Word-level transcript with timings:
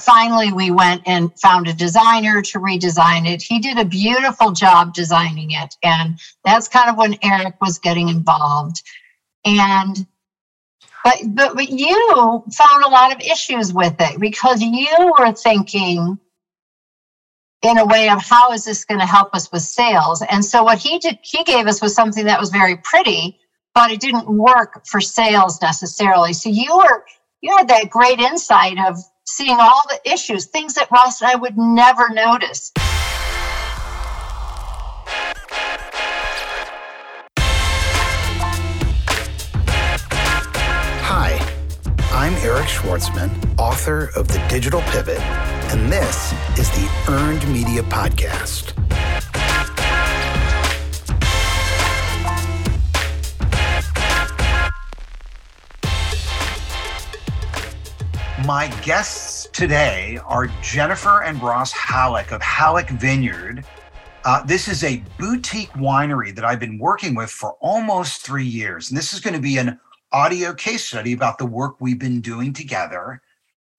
finally 0.00 0.52
we 0.52 0.70
went 0.70 1.02
and 1.06 1.30
found 1.38 1.68
a 1.68 1.72
designer 1.72 2.42
to 2.42 2.58
redesign 2.58 3.26
it. 3.26 3.42
He 3.42 3.58
did 3.58 3.78
a 3.78 3.84
beautiful 3.84 4.52
job 4.52 4.94
designing 4.94 5.52
it. 5.52 5.74
And 5.82 6.18
that's 6.44 6.68
kind 6.68 6.90
of 6.90 6.96
when 6.96 7.18
Eric 7.22 7.60
was 7.60 7.78
getting 7.78 8.08
involved. 8.08 8.82
And 9.44 10.06
but, 11.04 11.18
but 11.28 11.54
but 11.54 11.68
you 11.70 12.44
found 12.52 12.84
a 12.84 12.88
lot 12.88 13.14
of 13.14 13.20
issues 13.20 13.72
with 13.72 13.94
it 14.00 14.20
because 14.20 14.60
you 14.60 15.14
were 15.18 15.32
thinking 15.32 16.18
in 17.62 17.78
a 17.78 17.86
way 17.86 18.08
of 18.08 18.22
how 18.22 18.52
is 18.52 18.64
this 18.64 18.84
going 18.84 19.00
to 19.00 19.06
help 19.06 19.34
us 19.34 19.50
with 19.50 19.62
sales 19.62 20.22
and 20.30 20.44
so 20.44 20.62
what 20.62 20.78
he 20.78 20.98
did 20.98 21.18
he 21.22 21.42
gave 21.44 21.66
us 21.66 21.82
was 21.82 21.94
something 21.94 22.26
that 22.26 22.38
was 22.38 22.50
very 22.50 22.76
pretty 22.76 23.38
but 23.74 23.90
it 23.90 24.00
didn't 24.00 24.28
work 24.28 24.84
for 24.86 25.00
sales 25.00 25.60
necessarily 25.60 26.32
so 26.32 26.48
you 26.48 26.76
were 26.76 27.04
you 27.40 27.56
had 27.56 27.68
that 27.68 27.90
great 27.90 28.20
insight 28.20 28.78
of 28.78 28.96
seeing 29.28 29.56
all 29.60 29.82
the 29.88 30.10
issues 30.10 30.46
things 30.46 30.74
that 30.74 30.90
ross 30.90 31.20
and 31.20 31.30
i 31.30 31.34
would 31.34 31.56
never 31.58 32.08
notice 32.08 32.72
Hi, 41.10 41.38
I'm 42.12 42.34
Eric 42.44 42.66
Schwartzman, 42.66 43.30
author 43.58 44.10
of 44.14 44.28
The 44.28 44.44
Digital 44.48 44.82
Pivot, 44.82 45.20
and 45.70 45.90
this 45.90 46.32
is 46.58 46.70
the 46.70 46.88
Earned 47.08 47.46
Media 47.52 47.82
Podcast. 47.82 48.74
My 58.46 58.68
guests 58.82 59.48
today 59.52 60.20
are 60.24 60.46
Jennifer 60.62 61.24
and 61.24 61.42
Ross 61.42 61.72
Halleck 61.72 62.30
of 62.30 62.40
Halleck 62.40 62.88
Vineyard. 62.88 63.64
Uh, 64.24 64.44
this 64.44 64.68
is 64.68 64.84
a 64.84 65.02
boutique 65.18 65.72
winery 65.72 66.32
that 66.36 66.44
I've 66.44 66.60
been 66.60 66.78
working 66.78 67.16
with 67.16 67.30
for 67.30 67.54
almost 67.60 68.22
three 68.22 68.46
years. 68.46 68.90
And 68.90 68.96
this 68.96 69.12
is 69.12 69.18
going 69.18 69.34
to 69.34 69.40
be 69.40 69.58
an 69.58 69.80
audio 70.12 70.54
case 70.54 70.84
study 70.84 71.12
about 71.12 71.38
the 71.38 71.46
work 71.46 71.80
we've 71.80 71.98
been 71.98 72.20
doing 72.20 72.52
together. 72.52 73.20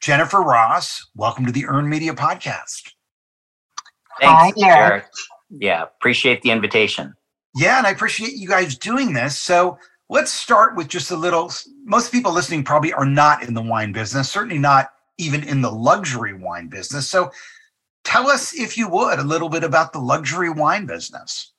Jennifer 0.02 0.42
Ross, 0.42 1.08
welcome 1.16 1.46
to 1.46 1.54
the 1.54 1.66
Earn 1.66 1.88
Media 1.88 2.14
Podcast. 2.14 2.92
Thanks, 4.20 4.62
Hi, 4.62 4.78
Eric. 4.78 5.06
Yeah, 5.50 5.84
appreciate 5.84 6.42
the 6.42 6.52
invitation. 6.52 7.16
Yeah, 7.56 7.78
and 7.78 7.88
I 7.88 7.92
appreciate 7.92 8.34
you 8.34 8.50
guys 8.50 8.78
doing 8.78 9.14
this. 9.14 9.38
So 9.38 9.78
let's 10.10 10.32
start 10.32 10.76
with 10.76 10.88
just 10.88 11.12
a 11.12 11.16
little. 11.16 11.52
Most 11.86 12.12
people 12.12 12.34
listening 12.34 12.64
probably 12.64 12.92
are 12.94 13.06
not 13.06 13.44
in 13.44 13.54
the 13.54 13.62
wine 13.62 13.92
business, 13.92 14.30
certainly 14.30 14.58
not 14.58 14.92
even 15.18 15.44
in 15.44 15.62
the 15.62 15.72
luxury 15.72 16.34
wine 16.34 16.68
business. 16.68 17.08
So 17.08 17.32
tell 18.04 18.28
us, 18.28 18.54
if 18.54 18.78
you 18.78 18.90
would, 18.90 19.20
a 19.20 19.24
little 19.24 19.50
bit 19.50 19.64
about 19.64 19.94
the 19.94 20.00
luxury 20.00 20.50
wine 20.50 20.86
business. 20.86 21.54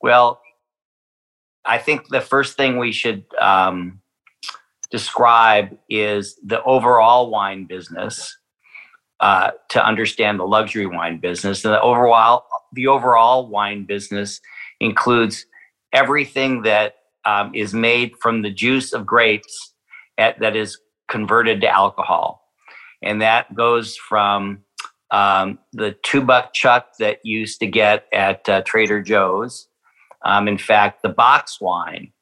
Well, 0.00 0.40
I 1.64 1.78
think 1.78 2.08
the 2.08 2.20
first 2.20 2.56
thing 2.56 2.78
we 2.78 2.92
should 2.92 3.24
um, 3.40 4.00
describe 4.90 5.76
is 5.90 6.38
the 6.44 6.62
overall 6.62 7.30
wine 7.30 7.64
business 7.64 8.36
uh, 9.20 9.50
to 9.70 9.84
understand 9.84 10.38
the 10.38 10.46
luxury 10.46 10.86
wine 10.86 11.18
business. 11.18 11.64
And 11.64 11.74
the 11.74 11.80
overall, 11.80 12.44
the 12.72 12.86
overall 12.86 13.48
wine 13.48 13.84
business 13.84 14.40
includes 14.80 15.44
everything 15.92 16.62
that 16.62 16.96
um, 17.24 17.52
is 17.54 17.74
made 17.74 18.16
from 18.20 18.42
the 18.42 18.50
juice 18.50 18.92
of 18.92 19.06
grapes 19.06 19.74
at, 20.16 20.38
that 20.40 20.56
is 20.56 20.78
converted 21.08 21.60
to 21.60 21.68
alcohol. 21.68 22.42
And 23.02 23.22
that 23.22 23.54
goes 23.54 23.96
from 23.96 24.64
um, 25.10 25.58
the 25.72 25.96
two 26.02 26.22
buck 26.22 26.52
chuck 26.52 26.88
that 26.98 27.20
you 27.24 27.40
used 27.40 27.60
to 27.60 27.66
get 27.66 28.06
at 28.12 28.48
uh, 28.48 28.62
Trader 28.62 29.02
Joe's 29.02 29.68
um, 30.24 30.48
in 30.48 30.58
fact, 30.58 31.02
the 31.02 31.08
box 31.08 31.60
wine, 31.60 32.12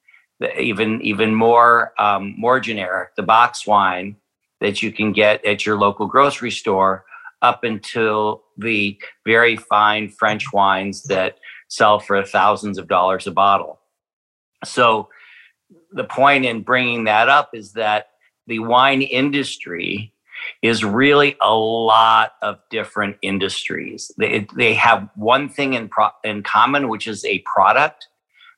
the, 0.41 0.59
even 0.60 1.00
even 1.03 1.34
more 1.34 1.93
um, 1.99 2.34
more 2.38 2.60
generic, 2.60 3.10
the 3.16 3.22
box 3.22 3.66
wine 3.66 4.16
that 4.60 4.82
you 4.82 4.93
can 4.93 5.12
get 5.12 5.44
at 5.44 5.66
your 5.66 5.78
local 5.78 6.06
grocery 6.06 6.50
store, 6.50 7.05
up 7.43 7.65
until 7.65 8.44
the 8.56 8.99
very 9.26 9.56
fine 9.56 10.09
French 10.09 10.53
wines 10.53 11.03
that 11.05 11.38
sell 11.69 11.99
for 11.99 12.22
thousands 12.25 12.78
of 12.78 12.88
dollars 12.88 13.27
a 13.27 13.32
bottle. 13.32 13.81
So, 14.65 15.09
the 15.93 16.04
point 16.04 16.44
in 16.44 16.62
bringing 16.62 17.04
that 17.04 17.28
up 17.28 17.50
is 17.53 17.72
that 17.72 18.10
the 18.47 18.60
wine 18.60 19.03
industry 19.03 20.12
is 20.62 20.84
really 20.84 21.37
a 21.43 21.55
lot 21.55 22.32
of 22.43 22.59
different 22.71 23.16
industries. 23.22 24.12
They, 24.16 24.47
they 24.55 24.75
have 24.75 25.09
one 25.16 25.49
thing 25.49 25.75
in, 25.75 25.88
pro, 25.88 26.09
in 26.25 26.43
common, 26.43 26.88
which 26.88 27.09
is 27.09 27.25
a 27.25 27.41
product, 27.41 28.09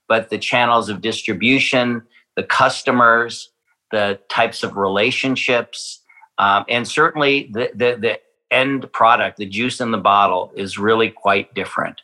but 0.07 0.31
the 0.31 0.39
channels 0.39 0.89
of 0.89 1.01
distribution, 1.01 2.03
the 2.37 2.43
customers, 2.43 3.51
the 3.91 4.19
types 4.29 4.63
of 4.63 4.77
relationships, 4.77 6.03
um, 6.39 6.65
and 6.69 6.87
certainly 6.87 7.51
the, 7.53 7.71
the, 7.75 7.97
the 8.01 8.21
end 8.51 8.91
product, 8.93 9.39
the 9.39 9.47
juice 9.47 9.81
in 9.81 9.91
the 9.91 9.99
bottle, 9.99 10.53
is 10.57 10.79
really 10.79 11.11
quite 11.11 11.55
different. 11.55 12.01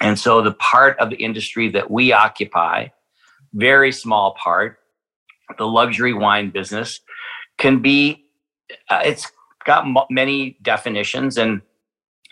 And 0.00 0.18
so 0.18 0.42
the 0.42 0.52
part 0.52 0.98
of 0.98 1.10
the 1.10 1.16
industry 1.16 1.70
that 1.70 1.90
we 1.90 2.12
occupy, 2.12 2.88
very 3.54 3.92
small 3.92 4.34
part, 4.34 4.78
the 5.58 5.66
luxury 5.66 6.12
wine 6.12 6.50
business, 6.50 7.00
can 7.58 7.80
be 7.80 8.24
uh, 8.90 9.02
it's 9.04 9.30
got 9.64 9.84
m- 9.84 9.96
many 10.10 10.58
definitions 10.62 11.38
and 11.38 11.62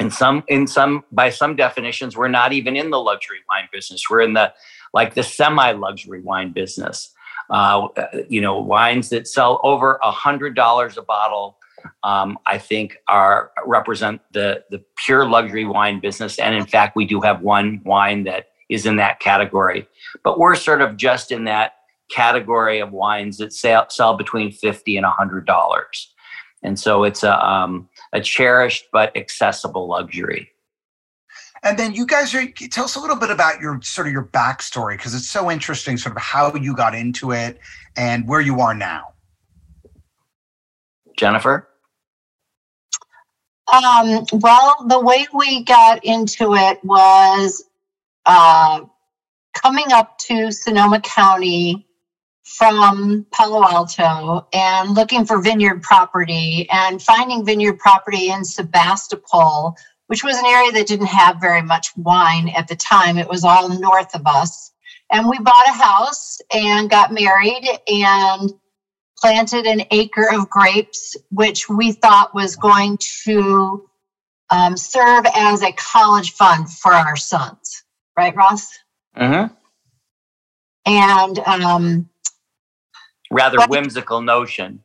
in 0.00 0.10
some 0.10 0.42
in 0.48 0.66
some 0.66 1.04
by 1.12 1.30
some 1.30 1.54
definitions 1.54 2.16
we're 2.16 2.28
not 2.28 2.52
even 2.52 2.76
in 2.76 2.90
the 2.90 2.98
luxury 3.00 3.38
wine 3.48 3.68
business. 3.72 4.02
We're 4.10 4.22
in 4.22 4.34
the 4.34 4.52
like 4.92 5.14
the 5.14 5.22
semi 5.22 5.72
luxury 5.72 6.20
wine 6.20 6.52
business. 6.52 7.12
Uh, 7.50 7.88
you 8.28 8.40
know 8.40 8.58
wines 8.58 9.10
that 9.10 9.28
sell 9.28 9.60
over 9.62 9.98
a 10.02 10.10
hundred 10.10 10.54
dollars 10.56 10.96
a 10.96 11.02
bottle 11.02 11.58
um, 12.02 12.38
i 12.46 12.58
think 12.58 12.98
are 13.08 13.50
represent 13.66 14.20
the 14.32 14.64
the 14.70 14.82
pure 14.96 15.28
luxury 15.28 15.64
wine 15.64 16.00
business 16.00 16.38
and 16.38 16.54
in 16.54 16.66
fact 16.66 16.96
we 16.96 17.04
do 17.04 17.20
have 17.20 17.40
one 17.40 17.80
wine 17.84 18.24
that 18.24 18.48
is 18.68 18.86
in 18.86 18.96
that 18.96 19.20
category 19.20 19.86
but 20.22 20.38
we're 20.38 20.54
sort 20.54 20.80
of 20.80 20.96
just 20.96 21.30
in 21.30 21.44
that 21.44 21.72
category 22.10 22.80
of 22.80 22.92
wines 22.92 23.38
that 23.38 23.52
sell, 23.52 23.88
sell 23.88 24.14
between 24.14 24.52
50 24.52 24.96
and 24.96 25.04
100 25.04 25.46
dollars 25.46 26.14
and 26.64 26.80
so 26.80 27.04
it's 27.04 27.22
a 27.22 27.46
um, 27.46 27.88
a 28.12 28.20
cherished 28.20 28.86
but 28.90 29.16
accessible 29.16 29.86
luxury. 29.86 30.50
And 31.62 31.78
then 31.78 31.94
you 31.94 32.06
guys 32.06 32.34
are 32.34 32.46
tell 32.46 32.84
us 32.84 32.96
a 32.96 33.00
little 33.00 33.16
bit 33.16 33.30
about 33.30 33.60
your 33.60 33.80
sort 33.82 34.06
of 34.06 34.12
your 34.12 34.24
backstory 34.24 34.96
because 34.96 35.14
it's 35.14 35.28
so 35.28 35.50
interesting, 35.50 35.96
sort 35.96 36.16
of 36.16 36.22
how 36.22 36.52
you 36.54 36.74
got 36.74 36.94
into 36.94 37.32
it 37.32 37.58
and 37.96 38.26
where 38.26 38.40
you 38.40 38.60
are 38.60 38.74
now. 38.74 39.12
Jennifer. 41.16 41.68
Um, 43.72 44.24
well, 44.32 44.76
the 44.86 45.00
way 45.00 45.26
we 45.32 45.64
got 45.64 46.04
into 46.04 46.54
it 46.54 46.78
was 46.84 47.64
uh, 48.26 48.80
coming 49.54 49.92
up 49.92 50.18
to 50.18 50.50
Sonoma 50.52 51.00
County 51.00 51.86
from 52.44 53.26
Palo 53.32 53.64
Alto 53.64 54.46
and 54.52 54.94
looking 54.94 55.24
for 55.24 55.40
vineyard 55.40 55.82
property 55.82 56.68
and 56.70 57.00
finding 57.02 57.44
vineyard 57.44 57.78
property 57.78 58.30
in 58.30 58.44
Sebastopol, 58.44 59.76
which 60.08 60.22
was 60.22 60.36
an 60.36 60.46
area 60.46 60.72
that 60.72 60.86
didn't 60.86 61.06
have 61.06 61.40
very 61.40 61.62
much 61.62 61.96
wine 61.96 62.50
at 62.50 62.68
the 62.68 62.76
time. 62.76 63.16
It 63.16 63.28
was 63.28 63.44
all 63.44 63.68
north 63.68 64.14
of 64.14 64.26
us. 64.26 64.72
And 65.10 65.28
we 65.28 65.38
bought 65.38 65.68
a 65.68 65.72
house 65.72 66.40
and 66.52 66.90
got 66.90 67.12
married 67.12 67.66
and 67.88 68.52
planted 69.24 69.64
an 69.64 69.82
acre 69.90 70.30
of 70.34 70.50
grapes, 70.50 71.16
which 71.30 71.66
we 71.66 71.92
thought 71.92 72.34
was 72.34 72.56
going 72.56 72.98
to 72.98 73.88
um, 74.50 74.76
serve 74.76 75.24
as 75.34 75.62
a 75.62 75.72
college 75.72 76.32
fund 76.32 76.70
for 76.70 76.92
our 76.92 77.16
sons. 77.16 77.84
Right, 78.18 78.36
Ross? 78.36 78.68
Mm-hmm. 79.16 79.54
And 80.84 81.38
um, 81.38 82.10
rather 83.30 83.66
whimsical 83.66 84.20
notion. 84.20 84.84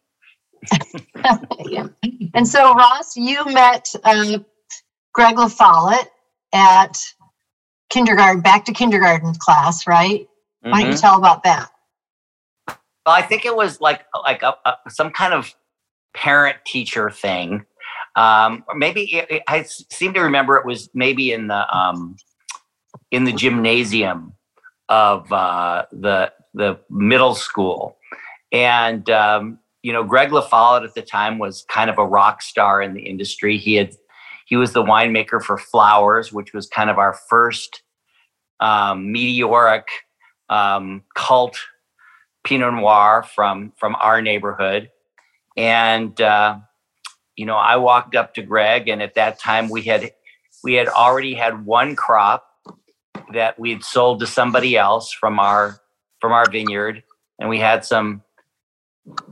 yeah. 1.66 1.88
And 2.36 2.48
so, 2.48 2.76
Ross, 2.76 3.18
you 3.18 3.44
met 3.46 3.92
uh, 4.04 4.38
Greg 5.14 5.36
LaFollette 5.36 6.08
at 6.54 6.98
kindergarten, 7.90 8.42
back 8.42 8.66
to 8.66 8.72
kindergarten 8.72 9.34
class, 9.34 9.88
right? 9.88 10.22
Mm-hmm. 10.64 10.70
Why 10.70 10.82
don't 10.82 10.90
you 10.92 10.94
mm-hmm. 10.94 11.02
tell 11.02 11.18
about 11.18 11.44
that? 11.44 11.72
Well, 13.10 13.18
I 13.18 13.24
think 13.24 13.44
it 13.44 13.56
was 13.56 13.82
like 13.82 14.06
like 14.24 14.44
a, 14.44 14.54
a, 14.66 14.76
some 14.88 15.10
kind 15.10 15.34
of 15.34 15.56
parent 16.14 16.58
teacher 16.64 17.10
thing. 17.10 17.66
Um, 18.16 18.64
or 18.68 18.76
maybe 18.76 19.02
it, 19.16 19.42
I 19.48 19.64
seem 19.64 20.14
to 20.14 20.20
remember 20.20 20.58
it 20.58 20.66
was 20.68 20.92
maybe 20.94 21.32
in 21.32 21.48
the 21.48 21.76
um, 21.76 22.18
in 23.10 23.24
the 23.24 23.32
gymnasium 23.32 24.34
of 24.90 25.34
uh, 25.34 25.86
the 25.92 26.32
the 26.54 26.80
middle 26.92 27.34
school 27.34 27.98
and 28.52 29.10
um, 29.10 29.58
you 29.82 29.92
know, 29.92 30.04
Greg 30.04 30.30
LaFollette 30.30 30.84
at 30.84 30.94
the 30.94 31.02
time 31.02 31.40
was 31.40 31.66
kind 31.68 31.90
of 31.90 31.98
a 31.98 32.06
rock 32.06 32.44
star 32.44 32.80
in 32.80 32.94
the 32.94 33.02
industry. 33.02 33.58
He 33.58 33.74
had 33.74 33.96
he 34.46 34.56
was 34.56 34.74
the 34.74 34.84
winemaker 34.84 35.42
for 35.42 35.58
Flowers, 35.58 36.32
which 36.32 36.54
was 36.54 36.68
kind 36.68 36.92
of 36.92 37.00
our 37.00 37.18
first 37.28 37.82
um, 38.60 39.12
meteoric 39.12 39.88
um, 40.50 41.02
cult 41.16 41.58
Pinot 42.44 42.74
Noir 42.74 43.24
from 43.24 43.74
from 43.78 43.96
our 44.00 44.22
neighborhood, 44.22 44.90
and 45.58 46.20
uh, 46.22 46.58
you 47.36 47.46
know, 47.46 47.56
I 47.56 47.78
walked 47.78 48.16
up 48.16 48.34
to 48.34 48.42
Greg, 48.42 48.90
and 48.90 49.02
at 49.02 49.16
that 49.16 49.40
time 49.40 49.70
we 49.70 49.84
had 49.84 50.12
we 50.64 50.74
had 50.74 50.90
already 50.90 51.34
had 51.34 51.66
one 51.66 51.96
crop 51.96 52.46
that 53.34 53.58
we 53.58 53.72
had 53.72 53.84
sold 53.84 54.20
to 54.20 54.28
somebody 54.28 54.76
else 54.76 55.14
from 55.14 55.40
our 55.40 55.80
from 56.20 56.34
our 56.34 56.50
vineyard, 56.50 57.02
and 57.40 57.50
we 57.50 57.60
had 57.60 57.86
some 57.86 58.24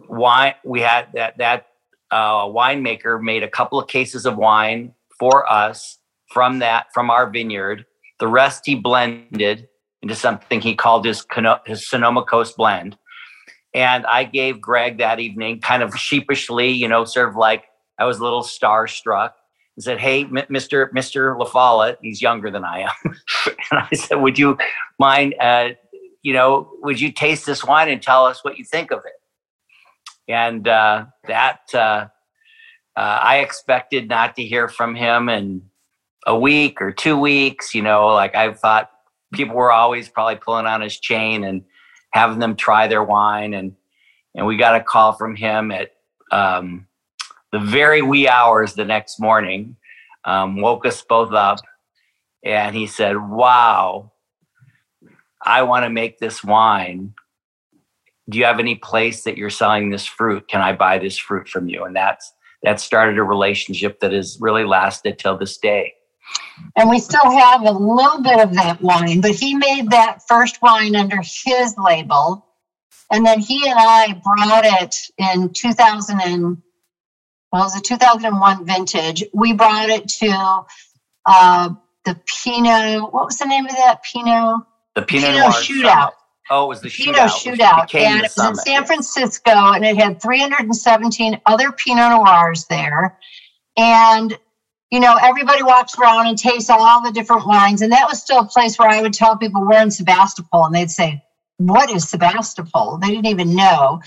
wine. 0.08 0.54
We 0.64 0.82
had 0.82 1.10
that 1.16 1.38
that 1.40 1.68
uh, 2.12 2.46
winemaker 2.46 3.22
made 3.22 3.44
a 3.44 3.50
couple 3.50 3.80
of 3.80 3.88
cases 3.88 4.26
of 4.26 4.38
wine 4.38 4.94
for 5.20 5.52
us 5.52 5.98
from 6.32 6.60
that 6.60 6.88
from 6.94 7.10
our 7.10 7.30
vineyard. 7.30 7.86
The 8.20 8.28
rest 8.28 8.66
he 8.66 8.76
blended 8.76 9.68
into 10.02 10.16
something 10.16 10.62
he 10.62 10.76
called 10.76 11.06
his 11.06 11.26
his 11.66 11.88
Sonoma 11.88 12.24
Coast 12.24 12.58
blend. 12.58 12.98
And 13.74 14.06
I 14.06 14.24
gave 14.24 14.62
Greg 14.62 14.98
that 15.00 15.20
evening, 15.20 15.62
kind 15.62 15.84
of 15.84 15.96
sheepishly, 15.96 16.72
you 16.72 16.88
know, 16.88 17.06
sort 17.06 17.30
of 17.30 17.36
like 17.36 17.66
I 18.00 18.06
was 18.06 18.20
a 18.20 18.24
little 18.24 18.44
starstruck, 18.44 19.32
and 19.76 19.84
said, 19.84 20.00
"Hey, 20.00 20.26
Mister 20.50 20.90
Mister 20.94 21.36
LaFollette, 21.36 21.98
he's 22.02 22.22
younger 22.22 22.50
than 22.50 22.64
I 22.64 22.82
am," 22.82 23.16
and 23.72 23.80
I 23.80 23.90
said, 23.96 24.16
"Would 24.16 24.40
you 24.40 24.58
mind, 25.00 25.36
uh, 25.40 25.70
you 26.22 26.34
know, 26.34 26.72
would 26.82 27.00
you 27.00 27.12
taste 27.12 27.46
this 27.46 27.64
wine 27.64 27.90
and 27.90 28.02
tell 28.02 28.26
us 28.26 28.44
what 28.44 28.58
you 28.58 28.66
think 28.66 28.92
of 28.92 29.00
it?" 29.00 29.14
And 30.32 30.68
uh, 30.68 31.06
that 31.28 31.60
uh, 31.74 32.08
uh, 32.96 33.20
I 33.22 33.40
expected 33.40 34.10
not 34.10 34.36
to 34.38 34.44
hear 34.44 34.68
from 34.68 34.96
him 34.96 35.30
in 35.30 35.64
a 36.26 36.38
week 36.38 36.82
or 36.82 36.92
two 36.92 37.18
weeks. 37.18 37.76
You 37.76 37.82
know, 37.82 38.08
like 38.08 38.36
I 38.36 38.54
thought 38.54 38.90
people 39.34 39.56
were 39.56 39.72
always 39.72 40.10
probably 40.10 40.36
pulling 40.36 40.66
on 40.66 40.82
his 40.82 41.00
chain 41.00 41.44
and 41.44 41.64
having 42.12 42.40
them 42.40 42.56
try 42.56 42.88
their 42.88 43.04
wine, 43.04 43.54
and 43.54 43.76
and 44.36 44.46
we 44.46 44.58
got 44.58 44.76
a 44.76 44.84
call 44.84 45.14
from 45.14 45.36
him 45.36 45.72
at 45.72 45.92
um, 46.32 46.88
the 47.52 47.60
very 47.60 48.02
wee 48.02 48.28
hours 48.28 48.74
the 48.74 48.86
next 48.86 49.20
morning. 49.20 49.76
Um, 50.26 50.60
woke 50.60 50.86
us 50.86 51.02
both 51.02 51.32
up, 51.32 51.60
and 52.44 52.76
he 52.76 52.88
said, 52.88 53.18
"Wow, 53.18 54.12
I 55.44 55.64
want 55.64 55.86
to 55.86 55.90
make 55.90 56.20
this 56.20 56.44
wine." 56.44 57.14
Do 58.30 58.38
you 58.38 58.44
have 58.44 58.60
any 58.60 58.76
place 58.76 59.24
that 59.24 59.38
you're 59.38 59.50
selling 59.50 59.90
this 59.90 60.06
fruit? 60.06 60.50
Can 60.50 60.62
I 60.62 60.74
buy 60.74 61.00
this 61.00 61.18
fruit 61.18 61.48
from 61.48 61.70
you? 61.70 61.86
And 61.86 61.96
that's 61.96 62.34
that 62.64 62.82
started 62.82 63.18
a 63.18 63.24
relationship 63.24 64.00
that 64.02 64.12
has 64.12 64.38
really 64.42 64.66
lasted 64.66 65.18
till 65.18 65.38
this 65.38 65.58
day. 65.58 65.94
And 66.76 66.90
we 66.90 67.00
still 67.00 67.30
have 67.30 67.62
a 67.62 67.72
little 67.72 68.22
bit 68.22 68.40
of 68.40 68.54
that 68.56 68.82
wine, 68.82 69.22
but 69.22 69.32
he 69.32 69.56
made 69.56 69.92
that 69.92 70.28
first 70.28 70.62
wine 70.62 70.96
under 70.96 71.18
his 71.22 71.76
label. 71.78 72.46
And 73.12 73.26
then 73.26 73.40
he 73.40 73.68
and 73.68 73.80
I 73.80 74.14
brought 74.14 74.66
it 74.84 74.96
in 75.18 75.54
2000 75.54 76.20
and, 76.22 76.58
well, 77.52 77.62
it 77.62 77.66
was 77.66 77.78
a 77.78 77.82
2001 77.82 78.66
vintage. 78.66 79.24
We 79.34 79.54
brought 79.54 79.90
it 79.90 80.08
to 80.20 80.66
uh, 81.26 81.70
the 82.06 82.20
Pinot, 82.44 83.14
what 83.14 83.26
was 83.26 83.38
the 83.38 83.46
name 83.46 83.66
of 83.66 83.72
that 83.72 84.02
Pinot? 84.04 84.64
The 84.96 85.02
Pinot, 85.04 85.32
Pinot 85.32 85.54
Shootout. 85.54 86.12
Oh, 86.50 86.66
it 86.66 86.68
was 86.68 86.82
the 86.82 86.90
Pinot 86.90 87.16
shootout, 87.30 87.90
shootout. 87.90 87.96
and 87.96 88.20
it 88.20 88.24
was 88.24 88.34
summit. 88.34 88.52
in 88.52 88.56
San 88.56 88.86
Francisco, 88.86 89.52
and 89.52 89.86
it 89.86 89.98
had 89.98 90.22
317 90.22 91.42
other 91.46 91.72
Pinot 91.72 92.24
Noirs 92.26 92.66
there, 92.70 93.20
and 93.76 94.38
you 94.92 95.00
know 95.00 95.18
everybody 95.22 95.64
walks 95.64 95.98
around 95.98 96.28
and 96.28 96.38
tastes 96.38 96.70
all 96.70 97.02
the 97.02 97.12
different 97.12 97.48
wines, 97.48 97.82
and 97.82 97.92
that 97.92 98.08
was 98.08 98.22
still 98.22 98.40
a 98.40 98.46
place 98.46 98.78
where 98.78 98.90
I 98.90 99.02
would 99.02 99.14
tell 99.14 99.38
people 99.38 99.62
we're 99.66 99.82
in 99.82 99.92
Sebastopol, 99.92 100.66
and 100.66 100.76
they'd 100.76 100.92
say, 100.92 101.24
"What 101.58 101.90
is 101.90 102.08
Sebastopol?" 102.10 102.98
They 102.98 103.10
didn't 103.10 103.28
even 103.28 103.56
know, 103.56 104.02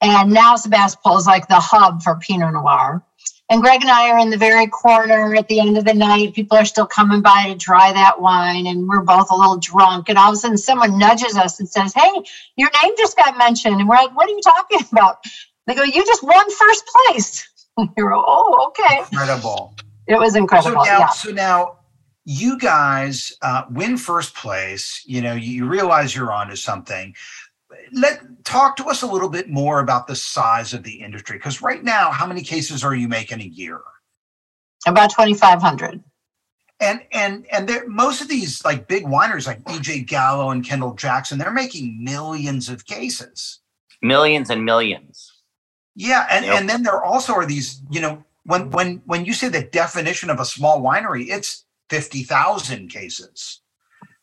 and 0.00 0.32
now 0.32 0.56
Sebastopol 0.56 1.18
is 1.18 1.26
like 1.26 1.48
the 1.48 1.60
hub 1.60 2.02
for 2.02 2.16
Pinot 2.16 2.52
Noir. 2.52 3.04
And 3.52 3.60
Greg 3.60 3.82
and 3.82 3.90
I 3.90 4.08
are 4.10 4.18
in 4.18 4.30
the 4.30 4.38
very 4.38 4.66
corner 4.66 5.34
at 5.34 5.46
the 5.48 5.60
end 5.60 5.76
of 5.76 5.84
the 5.84 5.92
night. 5.92 6.32
People 6.32 6.56
are 6.56 6.64
still 6.64 6.86
coming 6.86 7.20
by 7.20 7.48
to 7.48 7.54
try 7.54 7.92
that 7.92 8.18
wine, 8.18 8.66
and 8.66 8.88
we're 8.88 9.02
both 9.02 9.30
a 9.30 9.36
little 9.36 9.58
drunk. 9.58 10.08
And 10.08 10.16
all 10.16 10.30
of 10.30 10.34
a 10.34 10.36
sudden, 10.38 10.56
someone 10.56 10.98
nudges 10.98 11.36
us 11.36 11.60
and 11.60 11.68
says, 11.68 11.92
Hey, 11.92 12.10
your 12.56 12.70
name 12.82 12.94
just 12.96 13.14
got 13.14 13.36
mentioned. 13.36 13.78
And 13.78 13.86
we're 13.86 13.96
like, 13.96 14.16
What 14.16 14.26
are 14.30 14.32
you 14.32 14.40
talking 14.40 14.80
about? 14.90 15.18
They 15.66 15.74
go, 15.74 15.82
You 15.82 16.02
just 16.06 16.22
won 16.22 16.50
first 16.50 16.84
place. 16.86 17.48
you're, 17.98 18.14
oh, 18.14 18.68
okay. 18.68 19.00
Incredible. 19.00 19.74
It 20.06 20.18
was 20.18 20.36
incredible. 20.36 20.84
So 20.84 20.90
now, 20.90 20.98
yeah. 20.98 21.08
so 21.08 21.30
now 21.30 21.78
you 22.24 22.58
guys 22.58 23.32
uh, 23.42 23.64
win 23.70 23.96
first 23.96 24.34
place. 24.34 25.02
You 25.06 25.22
know, 25.22 25.34
you 25.34 25.66
realize 25.66 26.14
you're 26.14 26.32
onto 26.32 26.56
something 26.56 27.14
let 27.92 28.44
talk 28.44 28.76
to 28.76 28.84
us 28.86 29.02
a 29.02 29.06
little 29.06 29.28
bit 29.28 29.48
more 29.48 29.80
about 29.80 30.06
the 30.06 30.16
size 30.16 30.72
of 30.72 30.82
the 30.82 30.94
industry 30.94 31.36
because 31.36 31.62
right 31.62 31.82
now 31.82 32.10
how 32.10 32.26
many 32.26 32.42
cases 32.42 32.84
are 32.84 32.94
you 32.94 33.08
making 33.08 33.40
a 33.40 33.44
year 33.44 33.80
about 34.86 35.10
2500 35.10 36.02
and 36.80 37.02
and 37.12 37.46
and 37.52 37.68
there 37.68 37.86
most 37.88 38.20
of 38.20 38.28
these 38.28 38.64
like 38.64 38.88
big 38.88 39.04
wineries 39.04 39.46
like 39.46 39.62
ej 39.64 40.06
gallo 40.06 40.50
and 40.50 40.64
kendall 40.64 40.94
jackson 40.94 41.38
they're 41.38 41.52
making 41.52 42.02
millions 42.02 42.68
of 42.68 42.86
cases 42.86 43.60
millions 44.00 44.50
and 44.50 44.64
millions 44.64 45.42
yeah 45.94 46.26
and 46.30 46.44
yep. 46.44 46.58
and 46.58 46.68
then 46.68 46.82
there 46.82 47.02
also 47.02 47.32
are 47.32 47.46
these 47.46 47.82
you 47.90 48.00
know 48.00 48.22
when 48.44 48.70
when 48.70 49.02
when 49.06 49.24
you 49.24 49.32
say 49.32 49.48
the 49.48 49.62
definition 49.62 50.30
of 50.30 50.40
a 50.40 50.44
small 50.44 50.80
winery 50.82 51.26
it's 51.28 51.64
50,000 51.90 52.88
cases 52.88 53.60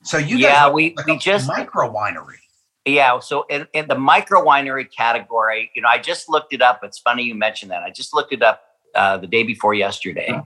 so 0.04 0.18
you 0.18 0.38
yeah 0.38 0.70
we, 0.70 0.94
like 0.96 1.06
we 1.06 1.18
just 1.18 1.48
micro 1.48 1.92
winery 1.92 2.40
yeah. 2.86 3.20
So 3.20 3.46
in, 3.50 3.68
in 3.74 3.88
the 3.88 3.98
micro 3.98 4.44
winery 4.44 4.92
category, 4.92 5.72
you 5.76 5.82
know, 5.82 5.90
I 5.90 6.00
just 6.00 6.30
looked 6.30 6.54
it 6.54 6.62
up. 6.62 6.80
It's 6.84 7.00
funny 7.00 7.24
you 7.24 7.36
mentioned 7.36 7.72
that. 7.72 7.84
I 7.84 7.92
just 7.92 8.14
looked 8.14 8.34
it 8.34 8.42
up 8.42 8.62
uh, 8.96 9.18
the 9.18 9.28
day 9.28 9.44
before 9.44 9.74
yesterday. 9.74 10.40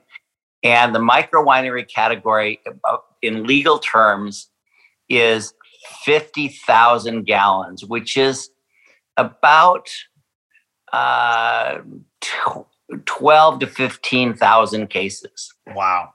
And 0.64 0.96
the 0.96 1.00
micro 1.00 1.44
winery 1.44 1.88
category 1.88 2.60
uh, 2.84 2.98
in 3.22 3.46
legal 3.46 3.80
terms 3.80 4.50
is 5.10 5.54
50,000 6.04 7.24
gallons, 7.26 7.86
which 7.86 8.18
is 8.18 8.50
about 9.18 9.90
uh, 10.92 11.80
12 12.98 13.60
to 13.60 13.68
15,000 13.68 14.88
cases. 14.90 15.54
Wow. 15.68 16.14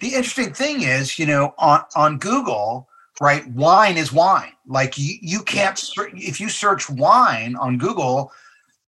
The 0.00 0.14
interesting 0.14 0.52
thing 0.52 0.82
is, 0.82 1.18
you 1.18 1.26
know, 1.26 1.54
on, 1.58 1.82
on 1.94 2.18
Google, 2.18 2.88
right? 3.20 3.46
Wine 3.50 3.96
is 3.96 4.12
wine. 4.12 4.52
Like 4.66 4.98
you, 4.98 5.16
you 5.20 5.42
can't, 5.42 5.80
if 6.14 6.40
you 6.40 6.48
search 6.48 6.88
wine 6.90 7.56
on 7.56 7.78
Google, 7.78 8.32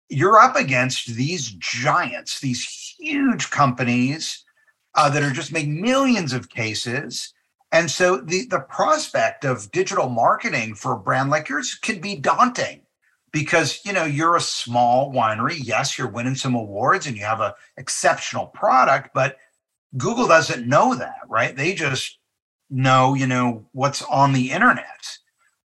you're 0.08 0.38
up 0.38 0.56
against 0.56 1.06
these 1.06 1.50
giants, 1.50 2.40
these 2.40 2.94
huge 2.98 3.50
companies 3.50 4.44
uh, 4.94 5.08
that 5.10 5.22
are 5.22 5.30
just 5.30 5.52
making 5.52 5.80
millions 5.80 6.32
of 6.32 6.48
cases. 6.48 7.32
And 7.72 7.90
so 7.90 8.16
the, 8.16 8.46
the 8.46 8.60
prospect 8.60 9.44
of 9.44 9.70
digital 9.70 10.08
marketing 10.08 10.74
for 10.74 10.92
a 10.92 10.98
brand 10.98 11.30
like 11.30 11.48
yours 11.48 11.74
can 11.74 12.00
be 12.00 12.16
daunting 12.16 12.82
because 13.32 13.80
you 13.84 13.92
know 13.92 14.04
you're 14.04 14.36
a 14.36 14.40
small 14.40 15.12
winery. 15.12 15.58
Yes 15.60 15.98
you're 15.98 16.08
winning 16.08 16.34
some 16.34 16.54
awards 16.54 17.06
and 17.06 17.16
you 17.16 17.24
have 17.24 17.40
an 17.40 17.52
exceptional 17.76 18.46
product 18.46 19.10
but 19.14 19.36
google 19.96 20.26
doesn't 20.28 20.66
know 20.66 20.94
that 20.94 21.18
right? 21.28 21.56
They 21.56 21.74
just 21.74 22.18
know 22.70 23.14
you 23.14 23.26
know 23.26 23.66
what's 23.72 24.02
on 24.02 24.32
the 24.32 24.50
internet. 24.50 25.18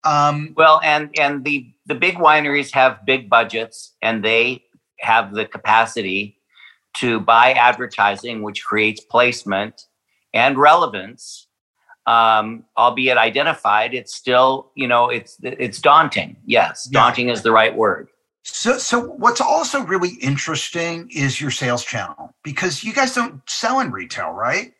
Um, 0.04 0.54
well 0.58 0.82
and 0.84 1.10
and 1.20 1.44
the 1.44 1.72
the 1.86 1.96
big 1.96 2.16
wineries 2.16 2.74
have 2.74 3.06
big 3.06 3.30
budgets 3.30 3.96
and 4.02 4.24
they 4.24 4.64
have 5.00 5.34
the 5.34 5.46
capacity 5.46 6.38
to 6.94 7.20
buy 7.20 7.54
advertising 7.54 8.42
which 8.42 8.64
creates 8.64 9.02
placement 9.02 9.88
and 10.34 10.58
relevance 10.58 11.48
um, 12.08 12.66
albeit 12.78 13.18
identified 13.18 13.94
it's 13.94 14.16
still 14.16 14.72
you 14.76 14.88
know 14.88 15.10
it's 15.10 15.38
it's 15.44 15.80
daunting 15.80 16.36
yes 16.46 16.88
yeah. 16.92 17.00
daunting 17.00 17.30
is 17.30 17.42
the 17.42 17.52
right 17.52 17.76
word 17.76 18.10
so, 18.44 18.78
so 18.78 19.02
what's 19.02 19.40
also 19.40 19.82
really 19.82 20.16
interesting 20.22 21.10
is 21.14 21.40
your 21.40 21.52
sales 21.52 21.86
channel 21.86 22.34
because 22.44 22.84
you 22.84 22.94
guys 22.94 23.14
don't 23.14 23.42
sell 23.48 23.80
in 23.80 23.92
retail, 23.92 24.32
right? 24.32 24.74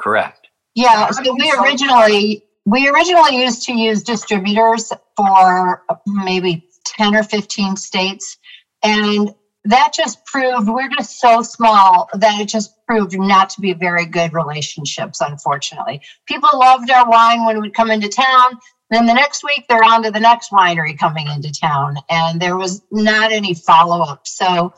Correct. 0.00 0.48
Yeah, 0.74 1.10
so 1.10 1.34
we 1.34 1.52
originally 1.60 2.44
we 2.64 2.88
originally 2.88 3.42
used 3.42 3.66
to 3.66 3.74
use 3.74 4.02
distributors 4.02 4.92
for 5.16 5.82
maybe 6.06 6.66
10 6.84 7.16
or 7.16 7.24
15 7.24 7.76
states 7.76 8.38
and 8.82 9.34
that 9.64 9.92
just 9.94 10.24
proved 10.26 10.68
we're 10.68 10.88
just 10.88 11.20
so 11.20 11.42
small 11.42 12.08
that 12.14 12.40
it 12.40 12.48
just 12.48 12.74
proved 12.86 13.18
not 13.18 13.50
to 13.50 13.60
be 13.60 13.72
very 13.74 14.06
good 14.06 14.32
relationships 14.32 15.20
unfortunately 15.20 16.00
people 16.26 16.50
loved 16.54 16.90
our 16.90 17.08
wine 17.08 17.44
when 17.46 17.60
we'd 17.60 17.74
come 17.74 17.90
into 17.90 18.08
town 18.08 18.52
Then 18.90 19.06
the 19.06 19.14
next 19.14 19.42
week, 19.42 19.66
they're 19.68 19.82
on 19.82 20.02
to 20.04 20.10
the 20.10 20.20
next 20.20 20.50
winery 20.52 20.98
coming 20.98 21.26
into 21.26 21.50
town, 21.50 21.96
and 22.10 22.40
there 22.40 22.56
was 22.56 22.82
not 22.92 23.32
any 23.32 23.54
follow 23.54 24.02
up. 24.02 24.26
So, 24.26 24.74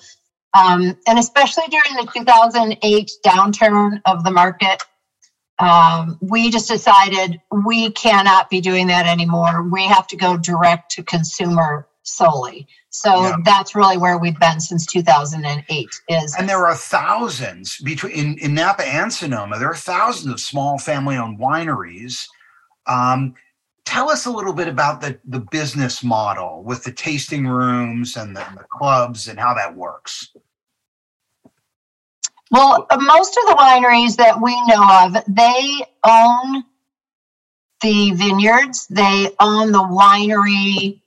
um, 0.55 0.97
and 1.07 1.19
especially 1.19 1.65
during 1.69 2.07
the 2.07 2.11
2008 2.15 3.11
downturn 3.27 4.01
of 4.07 4.25
the 4.25 4.31
market, 4.31 4.83
um, 5.59 6.19
we 6.23 6.51
just 6.51 6.69
decided 6.69 7.41
we 7.67 7.91
cannot 7.91 8.51
be 8.51 8.61
doing 8.61 8.87
that 8.89 9.07
anymore. 9.07 9.63
We 9.69 9.85
have 9.85 10.07
to 10.09 10.17
go 10.17 10.37
direct 10.37 10.93
to 10.93 11.03
consumer 11.03 11.89
solely. 12.05 12.69
So 12.91 13.23
yeah. 13.23 13.37
that's 13.45 13.75
really 13.75 13.97
where 13.97 14.19
we've 14.19 14.39
been 14.39 14.61
since 14.61 14.87
2008. 14.87 15.89
Is 16.09 16.35
and 16.39 16.49
there 16.49 16.65
are 16.65 16.77
thousands 16.77 17.79
between 17.79 18.13
in, 18.13 18.39
in 18.39 18.55
Napa 18.55 18.87
and 18.87 19.13
Sonoma. 19.13 19.59
There 19.59 19.71
are 19.71 19.75
thousands 19.75 20.33
of 20.33 20.41
small 20.41 20.79
family-owned 20.79 21.39
wineries. 21.39 22.27
Um, 22.87 23.35
tell 23.85 24.11
us 24.11 24.27
a 24.27 24.31
little 24.31 24.53
bit 24.53 24.69
about 24.69 25.01
the 25.01 25.19
the 25.25 25.41
business 25.41 26.05
model 26.05 26.63
with 26.63 26.85
the 26.85 26.93
tasting 26.93 27.47
rooms 27.49 28.17
and 28.17 28.37
the, 28.37 28.45
the 28.57 28.65
clubs 28.71 29.27
and 29.27 29.39
how 29.39 29.55
that 29.55 29.75
works. 29.75 30.31
Well, 32.51 32.87
most 33.01 33.37
of 33.37 33.47
the 33.47 33.57
wineries 33.59 34.17
that 34.17 34.41
we 34.41 34.55
know 34.67 34.87
of, 35.03 35.17
they 35.27 35.83
own 36.07 36.63
the 37.83 38.13
vineyards, 38.13 38.87
they 38.87 39.31
own 39.41 39.73
the 39.73 39.83
winery 39.83 41.01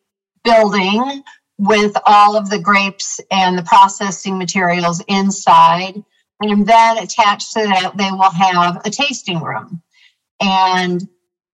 building 0.47 1.23
with 1.57 1.95
all 2.05 2.37
of 2.37 2.49
the 2.49 2.59
grapes 2.59 3.19
and 3.31 3.57
the 3.57 3.63
processing 3.63 4.37
materials 4.37 5.03
inside. 5.07 6.03
And 6.39 6.67
then 6.67 6.97
attached 6.99 7.53
to 7.53 7.63
that, 7.63 7.97
they 7.97 8.11
will 8.11 8.31
have 8.31 8.85
a 8.85 8.89
tasting 8.89 9.41
room. 9.41 9.81
And 10.39 11.07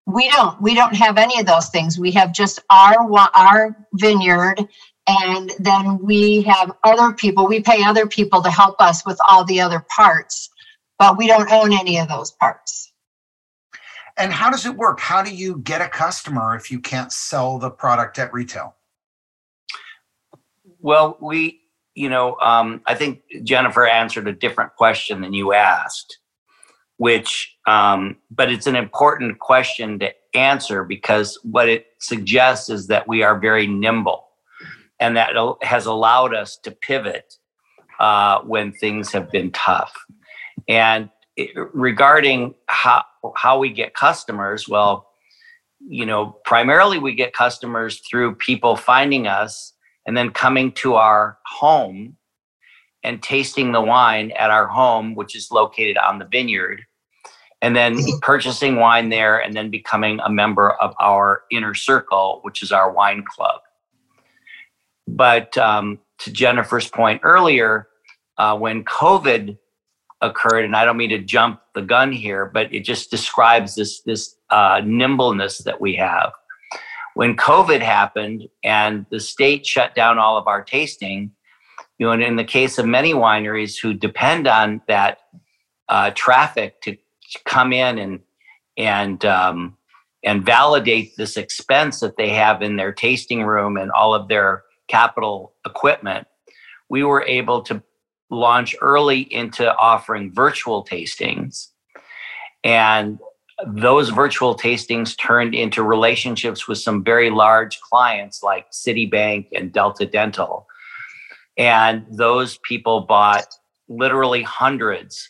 we 0.06 0.30
don't 0.30 0.62
we 0.62 0.76
don't 0.76 0.96
have 0.96 1.18
any 1.18 1.40
of 1.40 1.46
those 1.46 1.70
things. 1.70 1.98
We 1.98 2.12
have 2.12 2.34
just 2.34 2.60
our 2.70 2.98
our 3.34 3.78
vineyard 3.94 4.68
and 5.08 5.52
then 5.60 6.00
we 6.00 6.42
have 6.44 6.72
other 6.84 7.14
people 7.14 7.48
we 7.48 7.62
pay 7.62 7.84
other 7.84 8.08
people 8.08 8.42
to 8.42 8.50
help 8.50 8.80
us 8.80 9.06
with 9.06 9.20
all 9.28 9.44
the 9.46 9.60
other 9.60 9.86
parts 9.96 10.50
but 10.98 11.18
we 11.18 11.28
don't 11.28 11.52
own 11.52 11.74
any 11.74 12.00
of 12.00 12.08
those 12.08 12.32
parts 12.32 12.94
and 14.18 14.32
how 14.32 14.50
does 14.50 14.66
it 14.66 14.76
work 14.76 15.00
how 15.00 15.22
do 15.22 15.34
you 15.34 15.58
get 15.60 15.82
a 15.82 15.90
customer 15.90 16.56
if 16.56 16.72
you 16.72 16.80
can't 16.80 17.12
sell 17.12 17.58
the 17.60 17.70
product 17.70 18.18
at 18.18 18.32
retail 18.34 18.76
well 20.84 21.18
we 21.20 21.60
you 21.96 22.10
know 22.10 22.38
um, 22.40 22.82
i 22.86 22.94
think 22.94 23.22
jennifer 23.44 23.88
answered 23.88 24.28
a 24.28 24.34
different 24.34 24.76
question 24.76 25.22
than 25.22 25.34
you 25.34 25.54
asked 25.54 26.20
which 26.98 27.58
um, 27.66 28.18
but 28.30 28.52
it's 28.52 28.68
an 28.68 28.76
important 28.76 29.40
question 29.40 29.98
to 29.98 30.12
answer 30.36 30.84
because 30.84 31.40
what 31.44 31.68
it 31.68 31.88
suggests 32.00 32.70
is 32.70 32.88
that 32.88 33.08
we 33.08 33.24
are 33.24 33.40
very 33.40 33.66
nimble 33.66 34.28
and 35.00 35.18
that 35.18 35.34
has 35.62 35.86
allowed 35.86 36.34
us 36.34 36.58
to 36.58 36.72
pivot 36.72 37.36
uh, 38.00 38.40
when 38.42 38.72
things 38.72 39.12
have 39.12 39.32
been 39.32 39.52
tough. 39.52 39.94
And 40.68 41.10
it, 41.36 41.50
regarding 41.74 42.56
how 42.68 43.04
how 43.36 43.58
we 43.58 43.70
get 43.70 43.94
customers, 43.96 44.68
well, 44.68 45.10
you 45.80 46.06
know, 46.06 46.38
primarily 46.46 47.00
we 47.00 47.16
get 47.16 47.34
customers 47.34 48.02
through 48.10 48.36
people 48.36 48.76
finding 48.76 49.28
us 49.28 49.74
and 50.06 50.16
then 50.16 50.32
coming 50.32 50.72
to 50.74 50.96
our 50.96 51.38
home 51.46 52.18
and 53.04 53.22
tasting 53.22 53.72
the 53.72 53.82
wine 53.82 54.32
at 54.32 54.50
our 54.50 54.68
home, 54.68 55.16
which 55.16 55.36
is 55.36 55.52
located 55.52 55.98
on 55.98 56.20
the 56.20 56.26
vineyard, 56.26 56.82
and 57.62 57.76
then 57.76 57.98
purchasing 58.22 58.78
wine 58.78 59.10
there 59.10 59.40
and 59.40 59.54
then 59.56 59.70
becoming 59.70 60.20
a 60.22 60.30
member 60.30 60.72
of 60.72 60.94
our 61.00 61.44
inner 61.52 61.74
circle, 61.74 62.40
which 62.44 62.62
is 62.64 62.72
our 62.72 62.92
wine 62.92 63.24
club. 63.24 63.62
But 65.08 65.58
um, 65.58 66.00
to 66.20 66.32
Jennifer's 66.32 66.90
point 66.90 67.22
earlier, 67.24 67.88
uh, 68.38 68.58
when 68.58 68.84
COVID 68.84 69.58
occurred, 70.22 70.66
and 70.66 70.76
I 70.76 70.86
don't 70.86 70.98
mean 70.98 71.10
to 71.10 71.20
jump 71.20 71.62
the 71.76 71.82
gun 71.82 72.12
here, 72.12 72.46
but 72.46 72.74
it 72.74 72.82
just 72.82 73.12
describes 73.12 73.76
this 73.76 74.02
this 74.02 74.36
uh, 74.50 74.82
nimbleness 74.84 75.60
that 75.60 75.80
we 75.80 75.96
have. 75.96 76.32
When 77.16 77.36
COVID 77.36 77.82
happened 77.82 78.48
and 78.64 79.06
the 79.10 79.20
state 79.20 79.66
shut 79.66 79.96
down 79.96 80.18
all 80.18 80.38
of 80.38 80.48
our 80.48 80.64
tasting, 80.64 81.32
you 81.98 82.08
know, 82.08 82.12
and 82.12 82.24
in 82.24 82.36
the 82.36 82.44
case 82.44 82.78
of 82.78 82.86
many 82.86 83.14
wineries 83.14 83.80
who 83.80 83.94
depend 83.94 84.48
on 84.48 84.82
that 84.88 85.20
uh, 85.90 86.12
traffic 86.16 86.82
to, 86.82 86.98
come 87.46 87.74
in 87.74 87.98
and 87.98 88.20
and 88.78 89.26
um, 89.26 89.76
and 90.24 90.46
validate 90.46 91.16
this 91.18 91.36
expense 91.36 92.00
that 92.00 92.18
they 92.18 92.30
have 92.30 92.62
in 92.62 92.76
their 92.76 92.92
tasting 92.92 93.44
room 93.44 93.78
and 93.78 93.92
all 93.92 94.14
of 94.14 94.28
their 94.28 94.64
capital 94.88 95.54
equipment, 95.66 96.28
we 96.90 97.04
were 97.04 97.24
able 97.24 97.62
to 97.62 97.82
launch 98.30 98.76
early 98.82 99.22
into 99.22 99.76
offering 99.76 100.34
virtual 100.34 100.84
tastings. 100.84 101.70
And 102.64 103.20
those 103.68 104.10
virtual 104.10 104.56
tastings 104.56 105.18
turned 105.18 105.54
into 105.54 105.84
relationships 105.84 106.68
with 106.68 106.78
some 106.78 107.04
very 107.04 107.30
large 107.30 107.80
clients 107.82 108.44
like 108.44 108.72
Citibank 108.72 109.48
and 109.54 109.72
Delta 109.72 110.06
Dental. 110.06 110.68
And 111.58 112.06
those 112.10 112.58
people 112.60 113.02
bought 113.02 113.46
literally 113.88 114.42
hundreds 114.42 115.30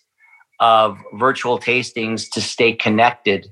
of 0.59 0.97
virtual 1.13 1.59
tastings 1.59 2.29
to 2.31 2.41
stay 2.41 2.73
connected 2.73 3.47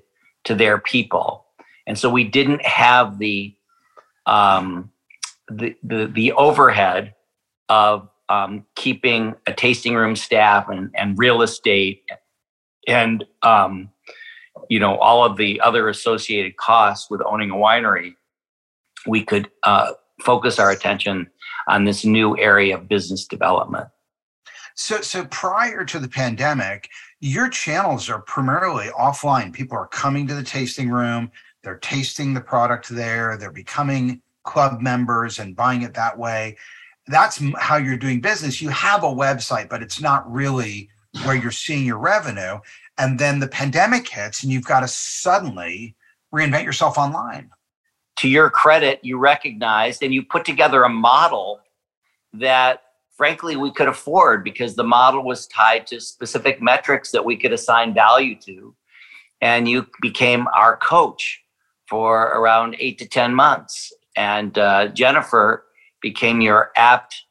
to 0.46 0.56
their 0.56 0.78
people. 0.78 1.46
And 1.86 1.98
so 1.98 2.10
we 2.10 2.24
didn't 2.24 2.66
have 2.66 3.20
the 3.20 3.56
um, 4.26 4.92
the, 5.50 5.76
the, 5.84 6.08
the 6.08 6.32
overhead 6.34 7.14
of 7.68 8.08
um, 8.30 8.66
keeping 8.76 9.36
a 9.48 9.54
tasting 9.54 9.96
room 9.96 10.16
staff 10.16 10.70
and, 10.70 10.92
and 10.96 11.18
real 11.18 11.42
estate 11.42 12.04
and 12.88 13.26
um, 13.42 13.90
you 14.72 14.80
know 14.80 14.98
all 14.98 15.24
of 15.24 15.38
the 15.38 15.60
other 15.62 15.90
associated 15.90 16.56
costs 16.58 17.10
with 17.10 17.22
owning 17.26 17.52
a 17.52 17.56
winery 17.56 18.14
we 19.08 19.24
could 19.24 19.50
uh, 19.64 19.92
focus 20.22 20.60
our 20.60 20.72
attention 20.72 21.28
on 21.68 21.86
this 21.86 22.06
new 22.06 22.38
area 22.38 22.76
of 22.76 22.88
business 22.88 23.26
development 23.26 23.88
so 24.76 25.02
so 25.02 25.26
prior 25.26 25.84
to 25.84 26.00
the 26.00 26.10
pandemic 26.10 26.90
your 27.20 27.50
channels 27.50 28.10
are 28.10 28.22
primarily 28.22 28.88
offline 29.00 29.54
people 29.54 29.78
are 29.78 29.88
coming 29.88 30.28
to 30.28 30.36
the 30.36 30.44
tasting 30.44 30.90
room 30.90 31.32
they're 31.64 31.80
tasting 31.80 32.34
the 32.34 32.42
product 32.42 32.90
there 32.90 33.38
they're 33.38 33.52
becoming 33.52 34.22
club 34.44 34.82
members 34.82 35.40
and 35.40 35.56
buying 35.56 35.82
it 35.82 35.94
that 35.94 36.18
way. 36.18 36.58
That's 37.08 37.42
how 37.58 37.78
you're 37.78 37.98
doing 37.98 38.22
business. 38.22 38.62
You 38.62 38.70
have 38.70 39.04
a 39.04 39.08
website, 39.08 39.70
but 39.70 39.82
it's 39.82 40.02
not 40.02 40.30
really 40.32 40.90
where 41.24 41.36
you're 41.36 41.52
seeing 41.52 41.86
your 41.86 41.98
revenue. 41.98 42.60
And 43.02 43.18
then 43.18 43.40
the 43.40 43.48
pandemic 43.48 44.08
hits 44.08 44.44
and 44.44 44.52
you've 44.52 44.66
got 44.66 44.82
to 44.82 44.88
suddenly 44.88 45.96
reinvent 46.32 46.66
yourself 46.66 47.00
online. 47.00 47.50
To 48.18 48.30
your 48.30 48.52
credit, 48.52 49.00
you 49.02 49.18
recognized 49.18 50.04
and 50.04 50.14
you 50.14 50.22
put 50.22 50.46
together 50.46 50.84
a 50.84 50.90
model 50.90 51.62
that 52.34 52.84
frankly 53.18 53.56
we 53.56 53.72
could 53.72 53.88
afford 53.88 54.44
because 54.44 54.76
the 54.76 54.84
model 54.84 55.24
was 55.24 55.48
tied 55.48 55.88
to 55.88 56.00
specific 56.00 56.62
metrics 56.62 57.10
that 57.10 57.26
we 57.26 57.36
could 57.36 57.52
assign 57.52 57.96
value 57.96 58.36
to. 58.42 58.76
And 59.42 59.68
you 59.68 59.88
became 60.00 60.48
our 60.56 60.78
coach 60.78 61.44
for 61.88 62.26
around 62.28 62.76
eight 62.78 63.00
to 63.00 63.08
10 63.08 63.34
months 63.34 63.92
and 64.16 64.58
uh, 64.60 64.90
Jennifer 64.90 65.66
became 66.02 66.40
your 66.40 66.72
apt 66.76 67.24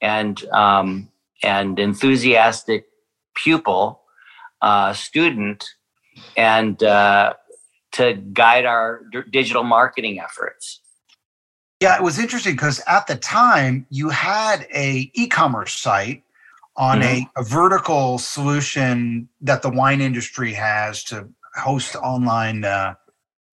and 0.00 0.44
um, 0.50 1.08
and 1.42 1.78
enthusiastic 1.78 2.86
pupil, 3.34 3.97
uh, 4.62 4.92
student, 4.92 5.64
and 6.36 6.82
uh, 6.82 7.34
to 7.92 8.14
guide 8.32 8.64
our 8.64 9.02
d- 9.12 9.20
digital 9.30 9.64
marketing 9.64 10.20
efforts. 10.20 10.80
Yeah, 11.80 11.96
it 11.96 12.02
was 12.02 12.18
interesting 12.18 12.54
because 12.54 12.82
at 12.88 13.06
the 13.06 13.16
time 13.16 13.86
you 13.88 14.08
had 14.08 14.66
a 14.74 15.10
e-commerce 15.14 15.74
site 15.74 16.24
on 16.76 17.00
mm-hmm. 17.00 17.24
a, 17.36 17.40
a 17.40 17.44
vertical 17.44 18.18
solution 18.18 19.28
that 19.40 19.62
the 19.62 19.70
wine 19.70 20.00
industry 20.00 20.52
has 20.52 21.04
to 21.04 21.28
host 21.54 21.94
online 21.96 22.64
uh, 22.64 22.94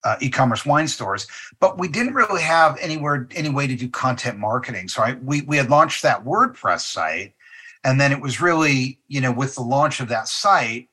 uh, 0.04 0.16
e-commerce 0.20 0.64
wine 0.64 0.86
stores, 0.86 1.26
but 1.58 1.78
we 1.78 1.88
didn't 1.88 2.14
really 2.14 2.42
have 2.42 2.78
anywhere 2.80 3.28
any 3.34 3.48
way 3.48 3.66
to 3.66 3.74
do 3.74 3.88
content 3.88 4.38
marketing. 4.38 4.88
So 4.88 5.02
I, 5.02 5.14
we 5.14 5.42
we 5.42 5.56
had 5.56 5.68
launched 5.68 6.02
that 6.02 6.24
WordPress 6.24 6.82
site, 6.82 7.34
and 7.82 8.00
then 8.00 8.12
it 8.12 8.20
was 8.20 8.40
really 8.40 9.00
you 9.08 9.20
know 9.20 9.32
with 9.32 9.56
the 9.56 9.62
launch 9.62 9.98
of 9.98 10.08
that 10.08 10.28
site, 10.28 10.88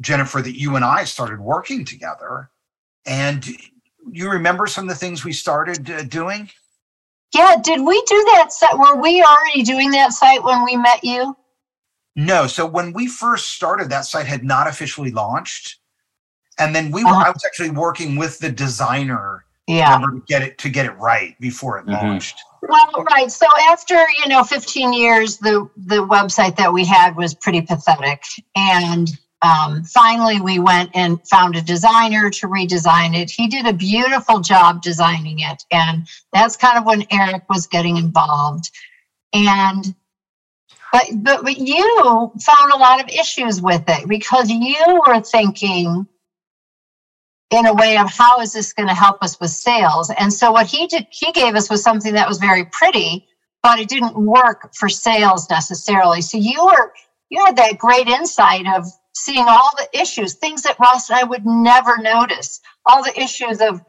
Jennifer, 0.00 0.42
that 0.42 0.58
you 0.58 0.76
and 0.76 0.84
I 0.84 1.04
started 1.04 1.40
working 1.40 1.84
together, 1.84 2.50
and 3.06 3.46
you 4.10 4.30
remember 4.30 4.66
some 4.66 4.84
of 4.84 4.88
the 4.90 4.94
things 4.94 5.24
we 5.24 5.32
started 5.32 5.90
uh, 5.90 6.02
doing. 6.04 6.50
Yeah, 7.34 7.56
did 7.62 7.80
we 7.80 8.00
do 8.02 8.24
that 8.34 8.52
site? 8.52 8.78
Were 8.78 9.00
we 9.00 9.22
already 9.22 9.62
doing 9.62 9.90
that 9.92 10.12
site 10.12 10.42
when 10.42 10.64
we 10.64 10.76
met 10.76 11.02
you? 11.02 11.36
No. 12.14 12.46
So 12.46 12.64
when 12.64 12.92
we 12.92 13.08
first 13.08 13.50
started, 13.52 13.90
that 13.90 14.06
site 14.06 14.26
had 14.26 14.44
not 14.44 14.68
officially 14.68 15.10
launched 15.10 15.78
and 16.58 16.74
then 16.74 16.90
we 16.90 17.04
were, 17.04 17.10
uh-huh. 17.10 17.24
I 17.26 17.30
was 17.30 17.44
actually 17.44 17.70
working 17.70 18.16
with 18.16 18.38
the 18.38 18.50
designer 18.50 19.44
Yeah. 19.66 19.98
to 19.98 20.22
get 20.26 20.42
it 20.42 20.58
to 20.58 20.68
get 20.68 20.86
it 20.86 20.92
right 20.92 21.38
before 21.40 21.78
it 21.78 21.86
Mhm. 21.86 22.02
launched. 22.02 22.40
Well, 22.62 23.04
right. 23.10 23.30
So 23.30 23.46
after, 23.68 24.06
you 24.22 24.28
know, 24.28 24.42
15 24.42 24.92
years, 24.92 25.38
the 25.38 25.68
the 25.76 26.06
website 26.06 26.56
that 26.56 26.72
we 26.72 26.84
had 26.84 27.16
was 27.16 27.34
pretty 27.34 27.60
pathetic. 27.60 28.24
And 28.54 29.18
um, 29.42 29.84
finally 29.84 30.40
we 30.40 30.58
went 30.58 30.90
and 30.94 31.20
found 31.28 31.56
a 31.56 31.62
designer 31.62 32.30
to 32.30 32.48
redesign 32.48 33.14
it. 33.14 33.30
He 33.30 33.48
did 33.48 33.66
a 33.66 33.72
beautiful 33.72 34.40
job 34.40 34.82
designing 34.82 35.40
it. 35.40 35.62
And 35.70 36.06
that's 36.32 36.56
kind 36.56 36.78
of 36.78 36.86
when 36.86 37.06
Eric 37.10 37.48
was 37.48 37.66
getting 37.66 37.96
involved. 37.96 38.70
And 39.32 39.94
but 40.92 41.04
but, 41.16 41.44
but 41.44 41.58
you 41.58 42.32
found 42.40 42.72
a 42.72 42.78
lot 42.78 43.02
of 43.02 43.08
issues 43.08 43.60
with 43.60 43.84
it 43.88 44.08
because 44.08 44.50
you 44.50 45.02
were 45.06 45.20
thinking 45.20 46.06
in 47.50 47.66
a 47.66 47.74
way 47.74 47.98
of 47.98 48.10
how 48.10 48.40
is 48.40 48.52
this 48.52 48.72
going 48.72 48.88
to 48.88 48.94
help 48.94 49.22
us 49.22 49.38
with 49.38 49.50
sales 49.50 50.10
and 50.18 50.32
so 50.32 50.50
what 50.50 50.66
he 50.66 50.86
did 50.88 51.06
he 51.10 51.30
gave 51.30 51.54
us 51.54 51.70
was 51.70 51.82
something 51.82 52.14
that 52.14 52.26
was 52.26 52.38
very 52.38 52.64
pretty 52.64 53.24
but 53.62 53.78
it 53.78 53.88
didn't 53.88 54.16
work 54.16 54.74
for 54.74 54.88
sales 54.88 55.48
necessarily 55.48 56.20
so 56.20 56.38
you 56.38 56.64
were 56.64 56.92
you 57.30 57.44
had 57.44 57.56
that 57.56 57.78
great 57.78 58.08
insight 58.08 58.66
of 58.66 58.84
seeing 59.16 59.44
all 59.46 59.70
the 59.76 60.00
issues 60.00 60.34
things 60.34 60.62
that 60.62 60.78
ross 60.78 61.08
and 61.08 61.18
i 61.18 61.24
would 61.24 61.44
never 61.46 61.96
notice 61.98 62.60
all 62.84 63.02
the 63.02 63.18
issues 63.20 63.60
of 63.60 63.80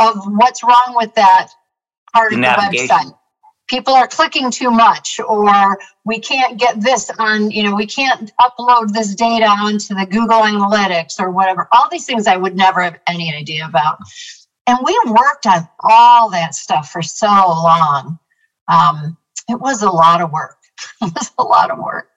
of 0.00 0.16
what's 0.26 0.64
wrong 0.64 0.94
with 0.96 1.14
that 1.14 1.50
part 2.12 2.32
of 2.32 2.38
the 2.38 2.44
website. 2.44 3.14
People 3.68 3.94
are 3.94 4.08
clicking 4.08 4.50
too 4.50 4.70
much 4.70 5.20
or 5.20 5.78
we 6.04 6.18
can't 6.18 6.58
get 6.58 6.80
this 6.80 7.08
on 7.18 7.50
you 7.52 7.62
know 7.62 7.74
we 7.74 7.86
can't 7.86 8.32
upload 8.40 8.92
this 8.92 9.14
data 9.14 9.46
onto 9.46 9.94
the 9.94 10.06
google 10.06 10.40
analytics 10.40 11.20
or 11.20 11.30
whatever. 11.30 11.68
All 11.72 11.88
these 11.88 12.04
things 12.04 12.26
i 12.26 12.36
would 12.36 12.56
never 12.56 12.82
have 12.82 12.98
any 13.06 13.32
idea 13.32 13.66
about. 13.66 13.98
And 14.66 14.78
we 14.84 14.98
worked 15.06 15.46
on 15.46 15.68
all 15.80 16.30
that 16.30 16.54
stuff 16.54 16.90
for 16.90 17.02
so 17.02 17.26
long. 17.26 18.18
Um, 18.68 19.16
it 19.48 19.60
was 19.60 19.82
a 19.82 19.90
lot 19.90 20.20
of 20.20 20.32
work. 20.32 20.56
It 21.02 21.12
was 21.14 21.30
a 21.38 21.42
lot 21.42 21.70
of 21.70 21.78
work 21.78 22.09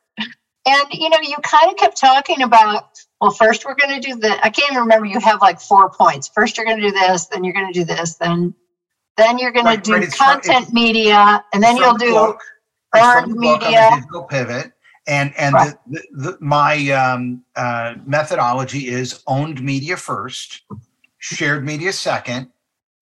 and 0.66 0.84
you 0.92 1.10
know 1.10 1.18
you 1.22 1.36
kind 1.44 1.70
of 1.72 1.78
kept 1.78 1.98
talking 1.98 2.42
about 2.42 2.86
well 3.22 3.32
first 3.32 3.66
we're 3.66 3.76
going 3.76 4.00
to 4.02 4.08
do 4.08 4.16
the 4.18 4.32
i 4.46 4.50
can't 4.50 4.72
even 4.72 4.82
remember 4.84 5.06
you 5.06 5.20
have 5.20 5.42
like 5.42 5.60
four 5.60 5.90
points 5.90 6.30
first 6.34 6.58
you're 6.58 6.66
going 6.66 6.80
to 6.80 6.88
do 6.90 6.92
this 6.92 7.26
then 7.28 7.44
you're 7.44 7.54
going 7.54 7.68
to 7.72 7.74
do 7.80 7.84
this 7.86 8.16
then 8.16 8.54
then 9.18 9.38
you're 9.38 9.52
going 9.52 9.66
Right, 9.66 9.84
to 9.84 9.92
do 9.92 9.98
right, 9.98 10.14
from- 10.14 10.42
content 10.42 10.74
media 10.74 11.44
and 11.54 11.62
then 11.62 11.78
you'll 11.78 11.94
the 11.94 12.06
do 12.06 12.36
earned 12.96 13.32
the 13.32 13.36
book 13.36 13.62
on 13.62 13.62
the 13.62 13.68
media. 13.68 13.90
digital 13.96 14.24
pivot. 14.24 14.72
And 15.06 15.34
and 15.38 15.54
Right. 15.54 15.74
the, 15.90 16.02
the, 16.14 16.32
the, 16.32 16.38
my 16.40 16.90
um, 16.92 17.44
uh, 17.58 17.96
methodology 18.06 18.88
is 18.88 19.22
owned 19.28 19.62
media 19.62 19.98
first, 19.98 20.62
shared 21.18 21.66
media 21.66 21.92
second, 21.92 22.52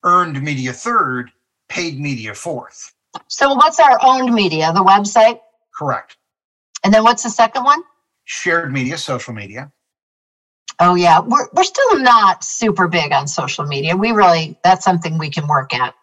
earned 0.03 0.41
media 0.41 0.73
third, 0.73 1.29
paid 1.69 1.99
media 1.99 2.33
fourth. 2.33 2.93
so 3.27 3.53
what's 3.53 3.79
our 3.79 3.99
owned 4.01 4.33
media 4.33 4.71
the 4.73 4.83
website 4.83 5.39
Correct. 5.77 6.17
And 6.83 6.93
then 6.93 7.03
what's 7.03 7.23
the 7.23 7.29
second 7.29 7.63
one? 7.63 7.81
Shared 8.25 8.71
media, 8.71 8.97
social 8.97 9.33
media. 9.33 9.71
Oh 10.79 10.95
yeah 10.95 11.19
we're, 11.19 11.47
we're 11.53 11.63
still 11.63 11.99
not 11.99 12.43
super 12.43 12.87
big 12.87 13.11
on 13.11 13.27
social 13.27 13.65
media 13.65 13.95
we 13.95 14.11
really 14.11 14.57
that's 14.63 14.83
something 14.83 15.19
we 15.19 15.29
can 15.29 15.47
work 15.47 15.75
at 15.75 15.93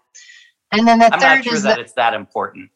and 0.71 0.87
then 0.87 1.01
the 1.01 1.13
I'm 1.13 1.19
third 1.19 1.37
not 1.37 1.45
sure 1.45 1.55
is 1.55 1.63
that 1.65 1.77
the, 1.77 1.81
it's 1.81 1.93
that 1.95 2.15
important. 2.15 2.71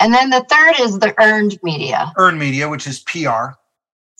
and 0.00 0.12
then 0.12 0.28
the 0.28 0.44
third 0.50 0.74
is 0.80 0.98
the 0.98 1.14
earned 1.18 1.58
media 1.62 2.12
Earned 2.18 2.38
media, 2.38 2.68
which 2.68 2.86
is 2.86 3.00
PR. 3.00 3.54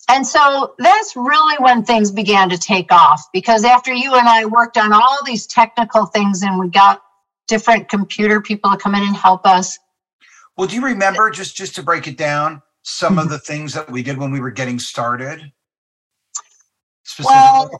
And 0.08 0.26
so 0.26 0.74
that's 0.78 1.16
really 1.16 1.56
when 1.58 1.82
things 1.84 2.10
began 2.10 2.50
to 2.50 2.58
take 2.58 2.92
off 2.92 3.26
because 3.32 3.64
after 3.64 3.92
you 3.92 4.14
and 4.14 4.28
I 4.28 4.44
worked 4.44 4.76
on 4.76 4.92
all 4.92 5.18
these 5.24 5.46
technical 5.46 6.06
things 6.06 6.42
and 6.42 6.58
we 6.58 6.68
got 6.68 7.02
different 7.48 7.88
computer 7.88 8.40
people 8.40 8.70
to 8.70 8.76
come 8.76 8.94
in 8.94 9.02
and 9.02 9.16
help 9.16 9.46
us. 9.46 9.78
Well, 10.56 10.68
do 10.68 10.76
you 10.76 10.84
remember 10.84 11.30
just 11.30 11.56
just 11.56 11.74
to 11.76 11.82
break 11.82 12.06
it 12.06 12.16
down 12.16 12.62
some 12.84 13.18
Mm-hmm. 13.18 13.18
of 13.18 13.30
the 13.30 13.40
things 13.40 13.74
that 13.74 13.90
we 13.90 14.04
did 14.04 14.18
when 14.18 14.32
we 14.32 14.40
were 14.40 14.52
getting 14.52 14.78
started? 14.80 15.52
Well, 17.24 17.70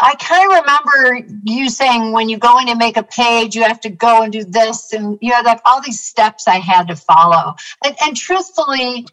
I 0.00 0.14
kind 0.20 0.50
of 0.50 0.64
remember 0.64 1.40
you 1.44 1.70
saying 1.70 2.12
when 2.12 2.28
you 2.28 2.38
go 2.38 2.58
in 2.60 2.68
and 2.68 2.78
make 2.78 2.96
a 2.96 3.04
page, 3.04 3.56
you 3.56 3.62
have 3.64 3.80
to 3.82 3.90
go 3.90 4.22
and 4.22 4.32
do 4.32 4.44
this, 4.44 4.92
and 4.92 5.18
you 5.22 5.30
know, 5.32 5.42
like 5.44 5.60
all 5.66 5.82
these 5.82 6.00
steps 6.00 6.48
I 6.48 6.58
had 6.58 6.88
to 6.88 6.96
follow. 6.96 7.56
And, 7.84 7.96
and 8.02 8.16
truthfully, 8.16 9.06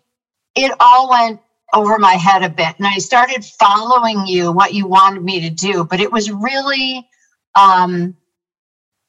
it 0.55 0.71
all 0.79 1.09
went 1.09 1.41
over 1.73 1.99
my 1.99 2.13
head 2.13 2.43
a 2.43 2.49
bit, 2.49 2.75
and 2.77 2.87
I 2.87 2.99
started 2.99 3.45
following 3.45 4.27
you 4.27 4.51
what 4.51 4.73
you 4.73 4.87
wanted 4.87 5.23
me 5.23 5.41
to 5.41 5.51
do. 5.51 5.85
But 5.85 6.01
it 6.01 6.11
was 6.11 6.31
really, 6.31 7.07
um, 7.55 8.15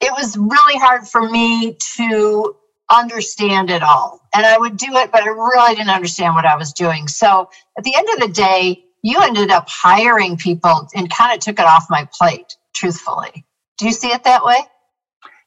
it 0.01 0.11
was 0.11 0.37
really 0.37 0.79
hard 0.79 1.07
for 1.07 1.29
me 1.29 1.77
to 1.97 2.55
understand 2.91 3.69
it 3.69 3.83
all. 3.83 4.21
And 4.33 4.45
I 4.45 4.57
would 4.57 4.77
do 4.77 4.95
it, 4.97 5.11
but 5.11 5.23
I 5.23 5.27
really 5.27 5.75
didn't 5.75 5.89
understand 5.89 6.35
what 6.35 6.45
I 6.45 6.55
was 6.55 6.73
doing. 6.73 7.07
So 7.07 7.49
at 7.77 7.83
the 7.83 7.95
end 7.95 8.07
of 8.13 8.19
the 8.19 8.33
day, 8.33 8.83
you 9.01 9.21
ended 9.21 9.51
up 9.51 9.67
hiring 9.69 10.37
people 10.37 10.87
and 10.93 11.09
kind 11.09 11.33
of 11.33 11.39
took 11.39 11.59
it 11.59 11.65
off 11.65 11.85
my 11.89 12.07
plate, 12.13 12.57
truthfully. 12.73 13.45
Do 13.77 13.85
you 13.85 13.93
see 13.93 14.09
it 14.09 14.23
that 14.23 14.43
way? 14.43 14.59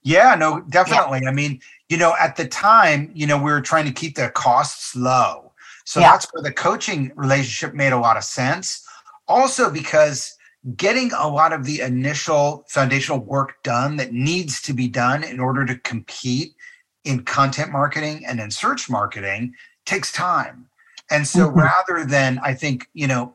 Yeah, 0.03 0.35
no, 0.35 0.61
definitely. 0.63 1.27
I 1.27 1.33
mean, 1.33 1.61
you 1.89 1.97
know, 1.97 2.15
at 2.19 2.37
the 2.37 2.47
time, 2.47 3.11
you 3.15 3.27
know, 3.27 3.37
we 3.37 3.51
were 3.51 3.61
trying 3.61 3.85
to 3.85 3.93
keep 3.93 4.17
the 4.17 4.31
costs 4.31 4.97
low. 4.97 5.53
So 5.85 6.01
Yeah. 6.01 6.13
that's 6.13 6.27
where 6.33 6.43
the 6.43 6.53
coaching 6.53 7.13
relationship 7.15 7.75
made 7.75 7.93
a 7.93 7.99
lot 7.99 8.17
of 8.17 8.25
sense. 8.25 8.85
Also, 9.29 9.71
because 9.71 10.35
getting 10.77 11.13
a 11.13 11.29
lot 11.29 11.53
of 11.53 11.65
the 11.65 11.81
initial 11.81 12.65
foundational 12.69 13.19
work 13.19 13.63
done 13.63 13.97
that 13.97 14.13
needs 14.13 14.63
to 14.63 14.73
be 14.73 14.89
done 14.89 15.25
in 15.25 15.41
order 15.41 15.65
to 15.67 15.77
compete 15.77 16.55
in 17.05 17.25
content 17.25 17.73
marketing 17.73 18.25
and 18.27 18.41
in 18.41 18.51
search 18.51 18.89
marketing 18.89 19.55
takes 19.85 20.13
time. 20.13 20.69
And 21.11 21.27
so 21.27 21.51
Mhm. 21.51 21.57
rather 21.57 22.05
than, 22.05 22.39
I 22.43 22.55
think, 22.55 22.89
you 22.95 23.07
know, 23.07 23.35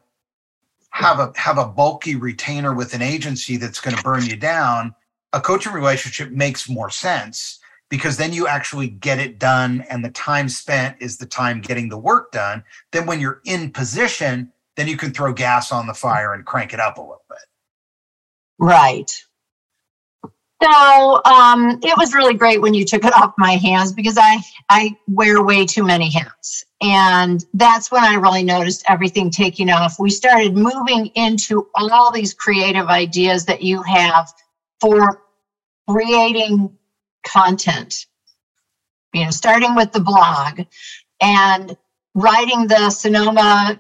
have 0.92 1.20
a 1.20 1.32
have 1.36 1.58
a 1.58 1.68
bulky 1.68 2.16
retainer 2.16 2.74
with 2.74 2.94
an 2.94 3.02
agency 3.02 3.58
that's 3.58 3.80
going 3.80 3.96
to 3.96 4.02
burn 4.04 4.26
you 4.26 4.36
down, 4.36 4.96
a 5.34 5.42
coaching 5.42 5.74
relationship 5.74 6.32
makes 6.32 6.70
more 6.70 6.90
sense 6.90 7.60
because 7.90 8.18
then 8.18 8.34
you 8.34 8.48
actually 8.48 8.88
get 8.88 9.20
it 9.20 9.38
done 9.38 9.86
and 9.90 10.04
the 10.04 10.10
time 10.12 10.50
spent 10.50 10.98
is 11.00 11.18
the 11.18 11.26
time 11.26 11.62
getting 11.62 11.90
the 11.90 11.98
work 11.98 12.32
done. 12.32 12.64
Then 12.92 13.06
when 13.06 13.20
you're 13.20 13.42
in 13.46 13.72
position, 13.72 14.52
then 14.76 14.88
you 14.88 14.98
can 14.98 15.12
throw 15.14 15.34
gas 15.34 15.72
on 15.72 15.88
the 15.88 15.94
fire 15.94 16.34
and 16.34 16.46
crank 16.46 16.74
it 16.74 16.80
up 16.80 16.98
a 16.98 17.02
little 17.02 17.24
bit. 17.30 17.38
Right. 18.58 19.12
So 20.62 21.22
um, 21.24 21.80
it 21.84 21.96
was 21.98 22.16
really 22.16 22.34
great 22.34 22.62
when 22.62 22.74
you 22.74 22.84
took 22.84 23.06
it 23.06 23.14
off 23.14 23.34
my 23.38 23.54
hands 23.54 23.94
because 23.94 24.18
I 24.18 24.40
I 24.70 24.98
wear 25.08 25.44
way 25.44 25.66
too 25.66 25.84
many 25.84 26.12
hats, 26.12 26.66
and 26.82 27.46
that's 27.54 27.92
when 27.92 28.04
I 28.04 28.16
really 28.16 28.44
noticed 28.44 28.84
everything 28.88 29.30
taking 29.30 29.70
off. 29.70 30.00
We 30.00 30.10
started 30.10 30.56
moving 30.56 31.08
into 31.14 31.68
all 31.76 32.12
these 32.12 32.34
creative 32.34 32.88
ideas 32.88 33.46
that 33.46 33.62
you 33.62 33.84
have 33.84 34.34
for 34.82 35.22
creating 35.88 36.76
content. 37.24 38.08
You 39.14 39.26
know, 39.26 39.32
starting 39.32 39.76
with 39.76 39.92
the 39.92 40.00
blog 40.00 40.62
and 41.22 41.78
writing 42.16 42.68
the 42.68 42.90
Sonoma 42.90 43.80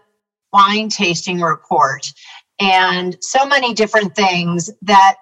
wine 0.53 0.89
tasting 0.89 1.41
report 1.41 2.11
and 2.59 3.17
so 3.21 3.45
many 3.45 3.73
different 3.73 4.15
things 4.15 4.69
that 4.83 5.17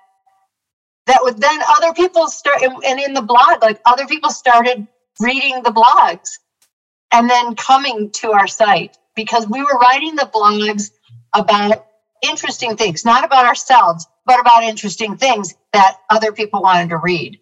that 1.07 1.19
would 1.21 1.39
then 1.39 1.59
other 1.77 1.93
people 1.93 2.27
start 2.27 2.61
and 2.61 2.99
in 2.99 3.13
the 3.13 3.21
blog 3.21 3.61
like 3.61 3.79
other 3.85 4.07
people 4.07 4.29
started 4.29 4.87
reading 5.19 5.61
the 5.63 5.71
blogs 5.71 6.39
and 7.13 7.29
then 7.29 7.55
coming 7.55 8.11
to 8.11 8.31
our 8.31 8.47
site 8.47 8.97
because 9.15 9.47
we 9.47 9.61
were 9.61 9.77
writing 9.79 10.15
the 10.15 10.29
blogs 10.33 10.91
about 11.33 11.85
interesting 12.23 12.75
things 12.75 13.05
not 13.05 13.23
about 13.23 13.45
ourselves 13.45 14.07
but 14.25 14.39
about 14.39 14.63
interesting 14.63 15.17
things 15.17 15.53
that 15.73 15.97
other 16.09 16.31
people 16.31 16.61
wanted 16.61 16.89
to 16.89 16.97
read. 16.97 17.39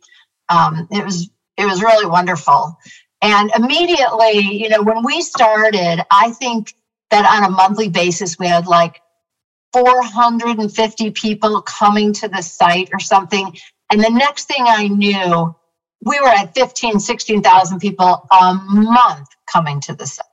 Um, 0.49 0.87
it 0.91 1.03
was 1.03 1.29
it 1.57 1.65
was 1.65 1.81
really 1.81 2.05
wonderful. 2.05 2.77
And 3.21 3.51
immediately 3.55 4.39
you 4.39 4.69
know 4.69 4.81
when 4.83 5.03
we 5.03 5.21
started 5.21 6.03
i 6.11 6.31
think 6.31 6.73
that 7.09 7.25
on 7.25 7.49
a 7.49 7.55
monthly 7.55 7.87
basis 7.87 8.37
we 8.37 8.47
had 8.47 8.67
like 8.67 9.01
450 9.73 11.11
people 11.11 11.61
coming 11.61 12.13
to 12.13 12.27
the 12.27 12.41
site 12.41 12.89
or 12.93 12.99
something. 12.99 13.57
And 13.91 14.03
the 14.03 14.09
next 14.09 14.45
thing 14.45 14.63
I 14.67 14.87
knew, 14.87 15.55
we 16.05 16.19
were 16.19 16.27
at 16.27 16.53
15, 16.53 16.99
16,000 16.99 17.79
people 17.79 18.27
a 18.31 18.53
month 18.53 19.29
coming 19.51 19.81
to 19.81 19.95
the 19.95 20.05
site. 20.05 20.27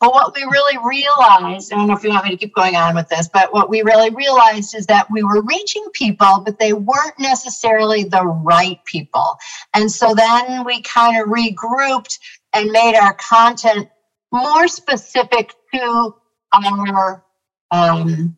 But 0.00 0.12
what 0.12 0.34
we 0.34 0.42
really 0.42 0.76
realized, 0.84 1.72
I 1.72 1.76
don't 1.76 1.86
know 1.86 1.96
if 1.96 2.04
you 2.04 2.10
want 2.10 2.24
me 2.24 2.32
to 2.32 2.36
keep 2.36 2.54
going 2.54 2.76
on 2.76 2.94
with 2.94 3.08
this, 3.08 3.28
but 3.32 3.54
what 3.54 3.70
we 3.70 3.82
really 3.82 4.10
realized 4.10 4.74
is 4.74 4.86
that 4.86 5.10
we 5.10 5.22
were 5.22 5.40
reaching 5.42 5.86
people, 5.94 6.42
but 6.44 6.58
they 6.58 6.72
weren't 6.72 7.18
necessarily 7.18 8.04
the 8.04 8.22
right 8.22 8.84
people. 8.84 9.38
And 9.72 9.90
so 9.90 10.14
then 10.14 10.64
we 10.64 10.82
kind 10.82 11.22
of 11.22 11.28
regrouped 11.28 12.18
and 12.52 12.70
made 12.70 12.96
our 12.96 13.14
content 13.14 13.88
more 14.30 14.68
specific 14.68 15.54
to 15.72 16.14
our 16.52 17.24
um, 17.70 18.36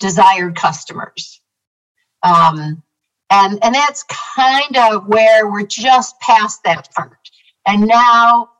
desired 0.00 0.56
customers. 0.56 1.40
Um, 2.22 2.82
and, 3.30 3.62
and 3.62 3.74
that's 3.74 4.04
kind 4.04 4.76
of 4.76 5.06
where 5.06 5.48
we're 5.48 5.66
just 5.66 6.18
past 6.20 6.64
that 6.64 6.92
part. 6.92 7.18
And 7.66 7.86
now 7.86 8.50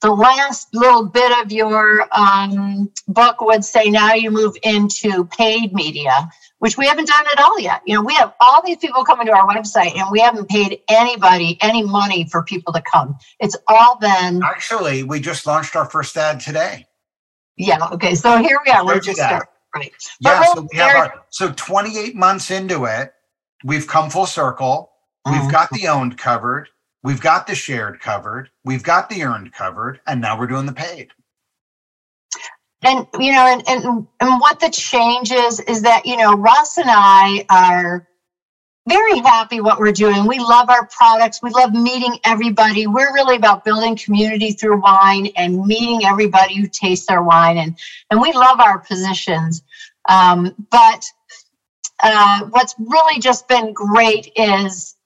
the 0.00 0.10
last 0.10 0.74
little 0.74 1.06
bit 1.06 1.32
of 1.44 1.52
your 1.52 2.06
um, 2.12 2.90
book 3.08 3.40
would 3.40 3.64
say 3.64 3.90
now 3.90 4.14
you 4.14 4.30
move 4.30 4.56
into 4.62 5.24
paid 5.24 5.74
media, 5.74 6.30
which 6.58 6.78
we 6.78 6.86
haven't 6.86 7.08
done 7.08 7.24
at 7.32 7.40
all 7.40 7.58
yet. 7.58 7.82
You 7.86 7.96
know, 7.96 8.02
we 8.02 8.14
have 8.14 8.32
all 8.40 8.62
these 8.64 8.78
people 8.78 9.04
coming 9.04 9.26
to 9.26 9.32
our 9.32 9.46
website 9.46 9.96
and 9.98 10.10
we 10.10 10.20
haven't 10.20 10.48
paid 10.48 10.80
anybody 10.88 11.58
any 11.60 11.82
money 11.82 12.26
for 12.30 12.42
people 12.42 12.72
to 12.72 12.80
come. 12.82 13.16
It's 13.40 13.56
all 13.68 13.98
been 13.98 14.42
actually 14.42 15.02
we 15.02 15.20
just 15.20 15.46
launched 15.46 15.76
our 15.76 15.84
first 15.84 16.16
ad 16.16 16.40
today. 16.40 16.86
Yeah. 17.56 17.88
Okay. 17.92 18.14
So 18.14 18.38
here 18.38 18.58
we 18.64 18.72
are. 18.72 18.86
We're 18.86 19.00
just 19.00 19.20
right. 19.74 19.92
Yeah. 20.20 20.44
So 20.54 20.66
we 20.70 20.78
have 20.78 20.96
our 20.96 21.24
so 21.30 21.52
28 21.52 22.16
months 22.16 22.50
into 22.50 22.84
it, 22.84 23.12
we've 23.64 23.86
come 23.86 24.10
full 24.10 24.26
circle. 24.26 24.90
We've 25.26 25.36
mm-hmm. 25.36 25.50
got 25.50 25.70
the 25.70 25.86
owned 25.88 26.16
covered 26.16 26.68
We've 27.02 27.20
got 27.20 27.46
the 27.46 27.54
shared 27.54 28.00
covered, 28.00 28.50
we've 28.64 28.82
got 28.82 29.08
the 29.08 29.22
earned 29.22 29.52
covered, 29.52 30.00
and 30.06 30.20
now 30.20 30.38
we're 30.38 30.46
doing 30.46 30.66
the 30.66 30.72
paid. 30.72 31.08
And 32.82 33.06
you 33.18 33.32
know, 33.32 33.46
and, 33.46 33.62
and 33.66 34.06
and 34.20 34.40
what 34.40 34.60
the 34.60 34.70
change 34.70 35.32
is 35.32 35.60
is 35.60 35.82
that 35.82 36.04
you 36.04 36.16
know 36.16 36.34
Ross 36.34 36.76
and 36.76 36.90
I 36.90 37.46
are 37.50 38.06
very 38.88 39.18
happy 39.18 39.60
what 39.60 39.78
we're 39.78 39.92
doing. 39.92 40.26
We 40.26 40.38
love 40.38 40.70
our 40.70 40.86
products. 40.86 41.42
We 41.42 41.50
love 41.50 41.72
meeting 41.72 42.18
everybody. 42.24 42.86
We're 42.86 43.12
really 43.12 43.36
about 43.36 43.64
building 43.64 43.96
community 43.96 44.52
through 44.52 44.80
wine 44.80 45.28
and 45.36 45.64
meeting 45.66 46.04
everybody 46.04 46.56
who 46.56 46.66
tastes 46.66 47.08
our 47.08 47.22
wine, 47.22 47.58
and 47.58 47.78
and 48.10 48.20
we 48.20 48.32
love 48.32 48.60
our 48.60 48.78
positions. 48.78 49.62
Um, 50.08 50.54
but 50.70 51.04
uh, 52.02 52.46
what's 52.50 52.74
really 52.78 53.20
just 53.20 53.46
been 53.48 53.72
great 53.72 54.32
is 54.34 54.96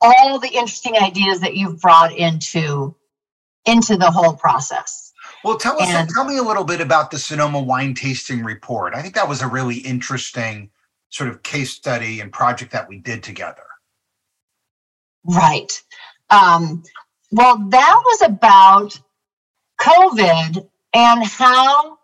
all 0.00 0.38
the 0.38 0.48
interesting 0.48 0.96
ideas 0.96 1.40
that 1.40 1.56
you've 1.56 1.80
brought 1.80 2.16
into 2.16 2.96
into 3.64 3.96
the 3.96 4.10
whole 4.10 4.34
process. 4.34 5.12
Well, 5.44 5.56
tell 5.56 5.80
us, 5.80 5.88
and, 5.88 6.08
tell 6.08 6.24
me 6.24 6.36
a 6.36 6.42
little 6.42 6.64
bit 6.64 6.80
about 6.80 7.10
the 7.10 7.18
Sonoma 7.18 7.60
Wine 7.60 7.94
Tasting 7.94 8.44
Report. 8.44 8.94
I 8.94 9.02
think 9.02 9.14
that 9.14 9.28
was 9.28 9.40
a 9.40 9.46
really 9.46 9.76
interesting 9.76 10.70
sort 11.12 11.28
of 11.30 11.42
case 11.42 11.70
study 11.70 12.20
and 12.20 12.32
project 12.32 12.72
that 12.72 12.88
we 12.88 12.98
did 12.98 13.22
together. 13.22 13.62
Right. 15.24 15.80
Um, 16.30 16.82
well, 17.30 17.58
that 17.68 18.02
was 18.04 18.22
about 18.22 18.98
COVID 19.80 20.68
and 20.94 21.24
how 21.24 21.98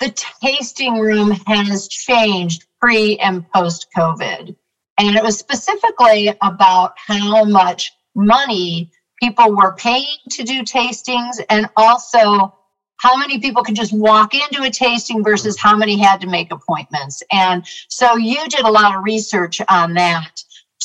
the 0.00 0.10
tasting 0.42 0.98
room 0.98 1.30
has 1.46 1.86
changed 1.88 2.66
pre 2.80 3.16
and 3.18 3.48
post 3.52 3.86
COVID. 3.96 4.54
And 4.98 5.16
it 5.16 5.22
was 5.22 5.38
specifically 5.38 6.36
about 6.42 6.94
how 6.96 7.44
much 7.44 7.92
money 8.14 8.90
people 9.22 9.54
were 9.54 9.74
paying 9.74 10.18
to 10.30 10.42
do 10.42 10.62
tastings 10.62 11.40
and 11.48 11.68
also 11.76 12.54
how 13.02 13.16
many 13.16 13.40
people 13.40 13.64
could 13.64 13.74
just 13.74 13.92
walk 13.92 14.32
into 14.32 14.62
a 14.62 14.70
tasting 14.70 15.24
versus 15.24 15.58
how 15.58 15.76
many 15.76 15.98
had 15.98 16.20
to 16.20 16.28
make 16.28 16.52
appointments. 16.52 17.20
And 17.32 17.66
so 17.88 18.16
you 18.16 18.48
did 18.48 18.60
a 18.60 18.70
lot 18.70 18.94
of 18.94 19.02
research 19.02 19.60
on 19.68 19.94
that 19.94 20.30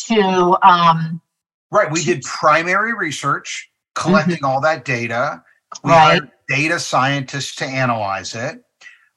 to. 0.07 0.57
Um, 0.63 1.21
right. 1.69 1.91
We 1.91 2.03
did 2.03 2.23
primary 2.23 2.95
research, 2.95 3.69
collecting 3.93 4.37
mm-hmm. 4.37 4.45
all 4.45 4.61
that 4.61 4.83
data. 4.83 5.43
We 5.83 5.91
right. 5.91 5.99
hired 5.99 6.31
data 6.49 6.79
scientists 6.79 7.53
to 7.57 7.65
analyze 7.65 8.33
it. 8.33 8.63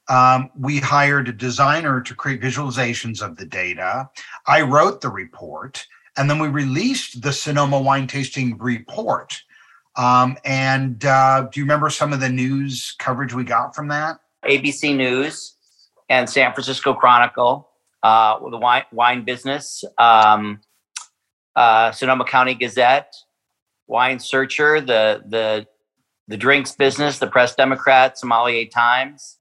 Um, 0.07 0.51
we 0.55 0.77
hired 0.77 1.27
a 1.27 1.33
designer 1.33 2.01
to 2.01 2.13
create 2.13 2.39
visualizations 2.39 3.23
of 3.23 3.35
the 3.35 3.45
data. 3.45 4.11
I 4.45 4.61
wrote 4.61 5.01
the 5.01 5.09
report, 5.09 5.87
and 6.17 6.29
then 6.29 6.37
we 6.37 6.49
released 6.49 7.23
the 7.23 7.33
Sonoma 7.33 7.81
wine 7.81 8.05
tasting 8.05 8.59
report. 8.59 9.41
Um, 9.95 10.37
and 10.45 11.03
uh, 11.03 11.47
do 11.51 11.59
you 11.59 11.65
remember 11.65 11.89
some 11.89 12.13
of 12.13 12.19
the 12.19 12.29
news 12.29 12.95
coverage 12.97 13.33
we 13.33 13.43
got 13.43 13.75
from 13.75 13.89
that? 13.89 14.19
ABC 14.45 14.95
News 14.95 15.55
and 16.09 16.29
San 16.29 16.53
Francisco 16.53 16.93
Chronicle, 16.93 17.69
uh, 18.03 18.39
the 18.49 18.57
wine, 18.57 18.83
wine 18.91 19.23
business, 19.23 19.83
um, 19.97 20.61
uh, 21.55 21.91
Sonoma 21.91 22.25
County 22.25 22.55
Gazette, 22.55 23.13
Wine 23.87 24.19
Searcher, 24.19 24.79
the 24.79 25.23
the 25.27 25.67
the 26.27 26.37
drinks 26.37 26.71
business, 26.71 27.19
the 27.19 27.27
Press 27.27 27.55
Democrat, 27.55 28.17
Sommelier 28.17 28.65
Times 28.67 29.37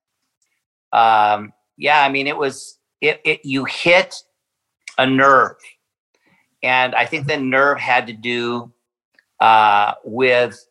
um, 0.92 1.52
yeah, 1.76 2.02
I 2.02 2.08
mean, 2.08 2.26
it 2.26 2.36
was 2.36 2.78
it, 3.00 3.20
it. 3.24 3.40
You 3.44 3.64
hit 3.64 4.14
a 4.98 5.06
nerve, 5.06 5.56
and 6.62 6.94
I 6.94 7.06
think 7.06 7.26
the 7.26 7.36
nerve 7.36 7.78
had 7.78 8.06
to 8.08 8.12
do 8.12 8.72
uh, 9.40 9.94
with 10.05 10.66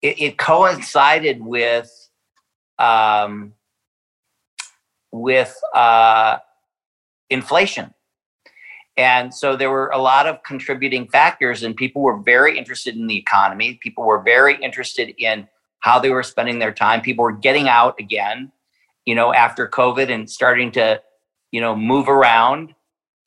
it, 0.00 0.20
it 0.20 0.38
coincided 0.38 1.42
with 1.42 1.90
um, 2.78 3.52
with 5.10 5.58
uh, 5.74 6.38
inflation. 7.30 7.94
And 8.96 9.32
so 9.32 9.56
there 9.56 9.70
were 9.70 9.88
a 9.88 9.98
lot 9.98 10.26
of 10.26 10.42
contributing 10.42 11.08
factors, 11.08 11.62
and 11.62 11.74
people 11.74 12.02
were 12.02 12.18
very 12.18 12.58
interested 12.58 12.94
in 12.94 13.06
the 13.06 13.16
economy. 13.16 13.78
People 13.82 14.04
were 14.04 14.20
very 14.20 14.56
interested 14.62 15.14
in 15.18 15.48
how 15.80 15.98
they 15.98 16.10
were 16.10 16.22
spending 16.22 16.58
their 16.58 16.72
time. 16.72 17.00
People 17.00 17.24
were 17.24 17.32
getting 17.32 17.68
out 17.68 17.98
again 17.98 18.52
you 19.04 19.14
know, 19.14 19.32
after 19.32 19.68
COVID 19.68 20.12
and 20.12 20.30
starting 20.30 20.70
to, 20.72 21.02
you 21.50 21.60
know, 21.60 21.74
move 21.74 22.08
around. 22.08 22.74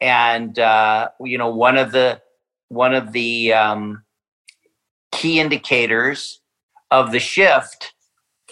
And 0.02 0.58
uh, 0.60 1.10
you 1.22 1.38
know, 1.38 1.50
one 1.50 1.78
of 1.78 1.92
the 1.92 2.22
one 2.70 2.94
of 2.94 3.12
the 3.12 3.54
um, 3.54 4.04
key 5.16 5.40
indicators 5.40 6.42
of 6.92 7.12
the 7.12 7.20
shift 7.20 7.94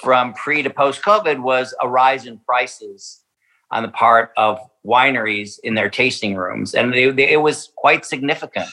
from 0.02 0.34
pre 0.34 0.64
to 0.64 0.70
post 0.70 1.02
COVID 1.04 1.42
was 1.42 1.76
a 1.82 1.88
rise 1.88 2.26
in 2.26 2.40
prices 2.40 3.22
on 3.72 3.84
the 3.84 3.90
part 3.90 4.32
of 4.38 4.60
wineries 4.86 5.60
in 5.64 5.74
their 5.76 5.90
tasting 5.90 6.36
rooms, 6.36 6.74
and 6.74 6.94
they, 6.94 7.10
they, 7.12 7.30
it 7.32 7.42
was 7.42 7.72
quite 7.76 8.06
significant. 8.06 8.70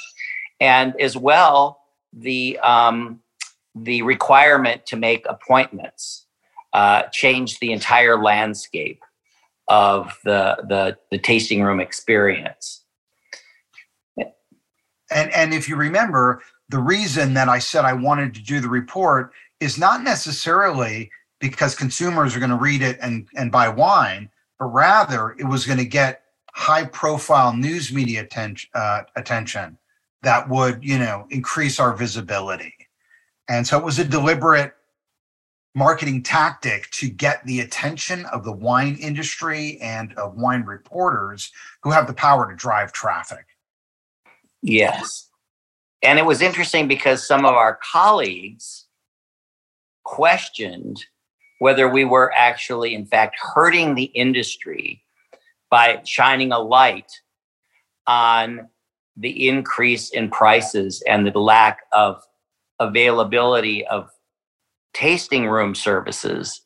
And 0.61 0.95
as 1.01 1.17
well, 1.17 1.81
the 2.13 2.59
um, 2.59 3.21
the 3.75 4.03
requirement 4.03 4.87
to 4.87 4.97
make 4.97 5.25
appointments 5.29 6.27
uh, 6.73 7.03
changed 7.13 7.61
the 7.61 7.73
entire 7.73 8.21
landscape 8.21 9.03
of 9.69 10.19
the, 10.25 10.57
the, 10.69 10.99
the 11.11 11.19
tasting 11.19 11.63
room 11.63 11.81
experience. 11.81 12.85
And, 15.13 15.33
and 15.33 15.55
if 15.55 15.69
you 15.69 15.77
remember, 15.77 16.43
the 16.71 16.79
reason 16.79 17.35
that 17.35 17.49
I 17.49 17.59
said 17.59 17.85
I 17.85 17.93
wanted 17.93 18.33
to 18.35 18.43
do 18.43 18.61
the 18.61 18.69
report 18.69 19.33
is 19.59 19.77
not 19.77 20.03
necessarily 20.03 21.11
because 21.41 21.75
consumers 21.75 22.35
are 22.35 22.39
going 22.39 22.51
to 22.51 22.57
read 22.57 22.83
it 22.83 22.99
and, 23.03 23.27
and 23.37 23.51
buy 23.51 23.69
wine, 23.69 24.31
but 24.59 24.67
rather 24.67 25.33
it 25.39 25.45
was 25.45 25.67
going 25.67 25.79
to 25.79 25.85
get 25.85 26.23
high 26.53 26.85
profile 26.85 27.53
news 27.53 27.93
media 27.93 28.23
attention, 28.23 28.71
uh, 28.75 29.03
attention 29.17 29.77
that 30.23 30.49
would, 30.49 30.85
you 30.85 30.99
know, 30.99 31.27
increase 31.31 31.81
our 31.81 31.95
visibility. 31.95 32.75
And 33.49 33.67
so 33.67 33.79
it 33.79 33.85
was 33.85 33.99
a 33.99 34.05
deliberate 34.05 34.75
marketing 35.75 36.23
tactic 36.23 36.91
to 36.91 37.09
get 37.09 37.45
the 37.47 37.61
attention 37.61 38.27
of 38.27 38.45
the 38.45 38.53
wine 38.53 38.97
industry 39.01 39.79
and 39.81 40.13
of 40.15 40.37
wine 40.37 40.63
reporters 40.63 41.51
who 41.83 41.91
have 41.91 42.07
the 42.07 42.13
power 42.13 42.49
to 42.51 42.57
drive 42.57 42.93
traffic. 42.93 43.47
Yes. 44.63 45.30
And 46.03 46.19
it 46.19 46.25
was 46.25 46.41
interesting 46.41 46.89
because 46.89 47.27
some 47.27 47.45
of 47.45 47.55
our 47.55 47.79
colleagues 47.83 48.87
questioned 50.05 51.05
whether 51.59 51.89
we 51.89 52.05
were 52.05 52.33
actually, 52.35 52.95
in 52.95 53.05
fact, 53.05 53.37
hurting 53.39 53.95
the 53.95 54.05
industry 54.05 55.03
by 55.71 56.01
shining 56.05 56.53
a 56.53 56.59
light 56.59 57.13
on 58.07 58.69
the 59.17 59.49
increase 59.49 60.11
in 60.11 60.31
prices 60.31 61.03
and 61.07 61.27
the 61.27 61.39
lack 61.39 61.81
of 61.93 62.23
availability 62.81 63.87
of 63.87 64.11
tasting 64.95 65.47
room 65.47 65.75
services. 65.75 66.63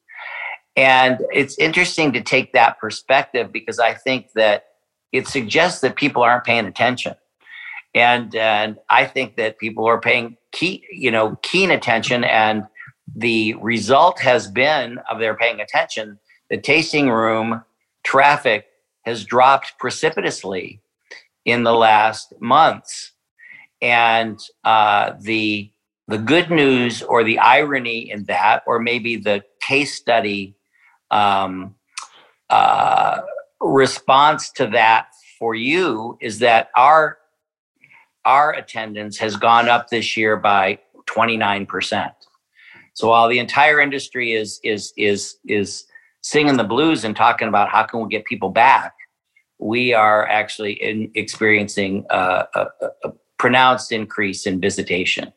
And 0.76 1.18
it's 1.32 1.58
interesting 1.58 2.12
to 2.12 2.22
take 2.22 2.52
that 2.52 2.78
perspective 2.78 3.52
because 3.52 3.80
I 3.80 3.94
think 3.94 4.28
that 4.36 4.66
it 5.12 5.26
suggests 5.26 5.80
that 5.80 5.96
people 5.96 6.22
aren't 6.22 6.44
paying 6.44 6.66
attention. 6.66 7.14
And, 7.94 8.34
and 8.34 8.78
I 8.90 9.04
think 9.06 9.36
that 9.36 9.58
people 9.58 9.86
are 9.86 10.00
paying 10.00 10.36
key, 10.52 10.84
you 10.90 11.10
know, 11.10 11.38
keen 11.42 11.70
attention. 11.70 12.24
And 12.24 12.64
the 13.14 13.54
result 13.60 14.20
has 14.20 14.48
been 14.48 14.98
of 15.10 15.18
their 15.18 15.34
paying 15.34 15.60
attention, 15.60 16.18
the 16.50 16.58
tasting 16.58 17.10
room 17.10 17.62
traffic 18.02 18.66
has 19.02 19.24
dropped 19.24 19.78
precipitously 19.78 20.80
in 21.44 21.62
the 21.62 21.72
last 21.72 22.34
months. 22.40 23.12
And 23.80 24.38
uh, 24.64 25.12
the 25.20 25.70
the 26.06 26.18
good 26.18 26.50
news 26.50 27.02
or 27.02 27.24
the 27.24 27.38
irony 27.38 28.10
in 28.10 28.24
that, 28.24 28.62
or 28.66 28.78
maybe 28.78 29.16
the 29.16 29.42
case 29.60 29.94
study 29.94 30.54
um, 31.10 31.74
uh, 32.50 33.22
response 33.60 34.50
to 34.50 34.66
that 34.66 35.06
for 35.38 35.54
you 35.54 36.18
is 36.20 36.40
that 36.40 36.68
our 36.76 37.18
our 38.24 38.52
attendance 38.52 39.18
has 39.18 39.36
gone 39.36 39.68
up 39.68 39.88
this 39.88 40.16
year 40.16 40.36
by 40.36 40.78
29%. 41.06 42.12
So 42.94 43.08
while 43.08 43.28
the 43.28 43.38
entire 43.38 43.80
industry 43.80 44.32
is 44.32 44.60
is 44.62 44.92
is 44.96 45.36
is 45.46 45.84
singing 46.22 46.56
the 46.56 46.64
blues 46.64 47.04
and 47.04 47.14
talking 47.14 47.48
about 47.48 47.68
how 47.68 47.82
can 47.82 48.00
we 48.00 48.08
get 48.08 48.24
people 48.24 48.50
back, 48.50 48.94
we 49.58 49.92
are 49.92 50.26
actually 50.26 50.72
in, 50.72 51.10
experiencing 51.14 52.06
a, 52.08 52.46
a, 52.54 52.66
a 53.04 53.12
pronounced 53.38 53.92
increase 53.92 54.46
in 54.46 54.60
visitation. 54.60 55.32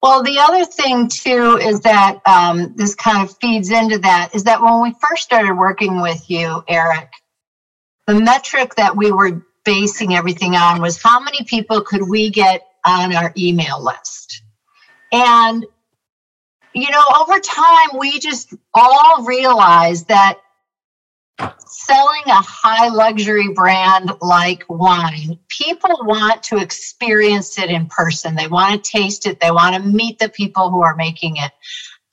Well, 0.00 0.22
the 0.22 0.38
other 0.38 0.64
thing 0.64 1.08
too 1.08 1.58
is 1.60 1.80
that 1.80 2.20
um, 2.26 2.74
this 2.76 2.94
kind 2.94 3.28
of 3.28 3.36
feeds 3.38 3.70
into 3.70 3.98
that 3.98 4.30
is 4.32 4.44
that 4.44 4.62
when 4.62 4.80
we 4.80 4.94
first 5.00 5.24
started 5.24 5.54
working 5.54 6.00
with 6.00 6.30
you, 6.30 6.62
Eric, 6.68 7.10
the 8.06 8.14
metric 8.14 8.76
that 8.76 8.96
we 8.96 9.10
were 9.10 9.44
basing 9.68 10.14
everything 10.14 10.54
on 10.54 10.80
was 10.80 10.96
how 11.02 11.20
many 11.20 11.44
people 11.44 11.82
could 11.82 12.08
we 12.08 12.30
get 12.30 12.66
on 12.86 13.14
our 13.14 13.34
email 13.36 13.84
list? 13.84 14.40
And, 15.12 15.66
you 16.72 16.90
know, 16.90 17.04
over 17.20 17.38
time, 17.38 17.98
we 17.98 18.18
just 18.18 18.54
all 18.72 19.26
realized 19.26 20.08
that 20.08 20.38
selling 21.58 22.22
a 22.28 22.40
high 22.40 22.88
luxury 22.88 23.52
brand 23.52 24.10
like 24.22 24.64
wine, 24.70 25.38
people 25.48 25.98
want 26.00 26.42
to 26.44 26.56
experience 26.56 27.58
it 27.58 27.68
in 27.68 27.88
person. 27.88 28.36
They 28.36 28.48
want 28.48 28.82
to 28.82 28.90
taste 28.90 29.26
it, 29.26 29.38
they 29.38 29.50
want 29.50 29.76
to 29.76 29.82
meet 29.82 30.18
the 30.18 30.30
people 30.30 30.70
who 30.70 30.80
are 30.80 30.96
making 30.96 31.36
it. 31.36 31.52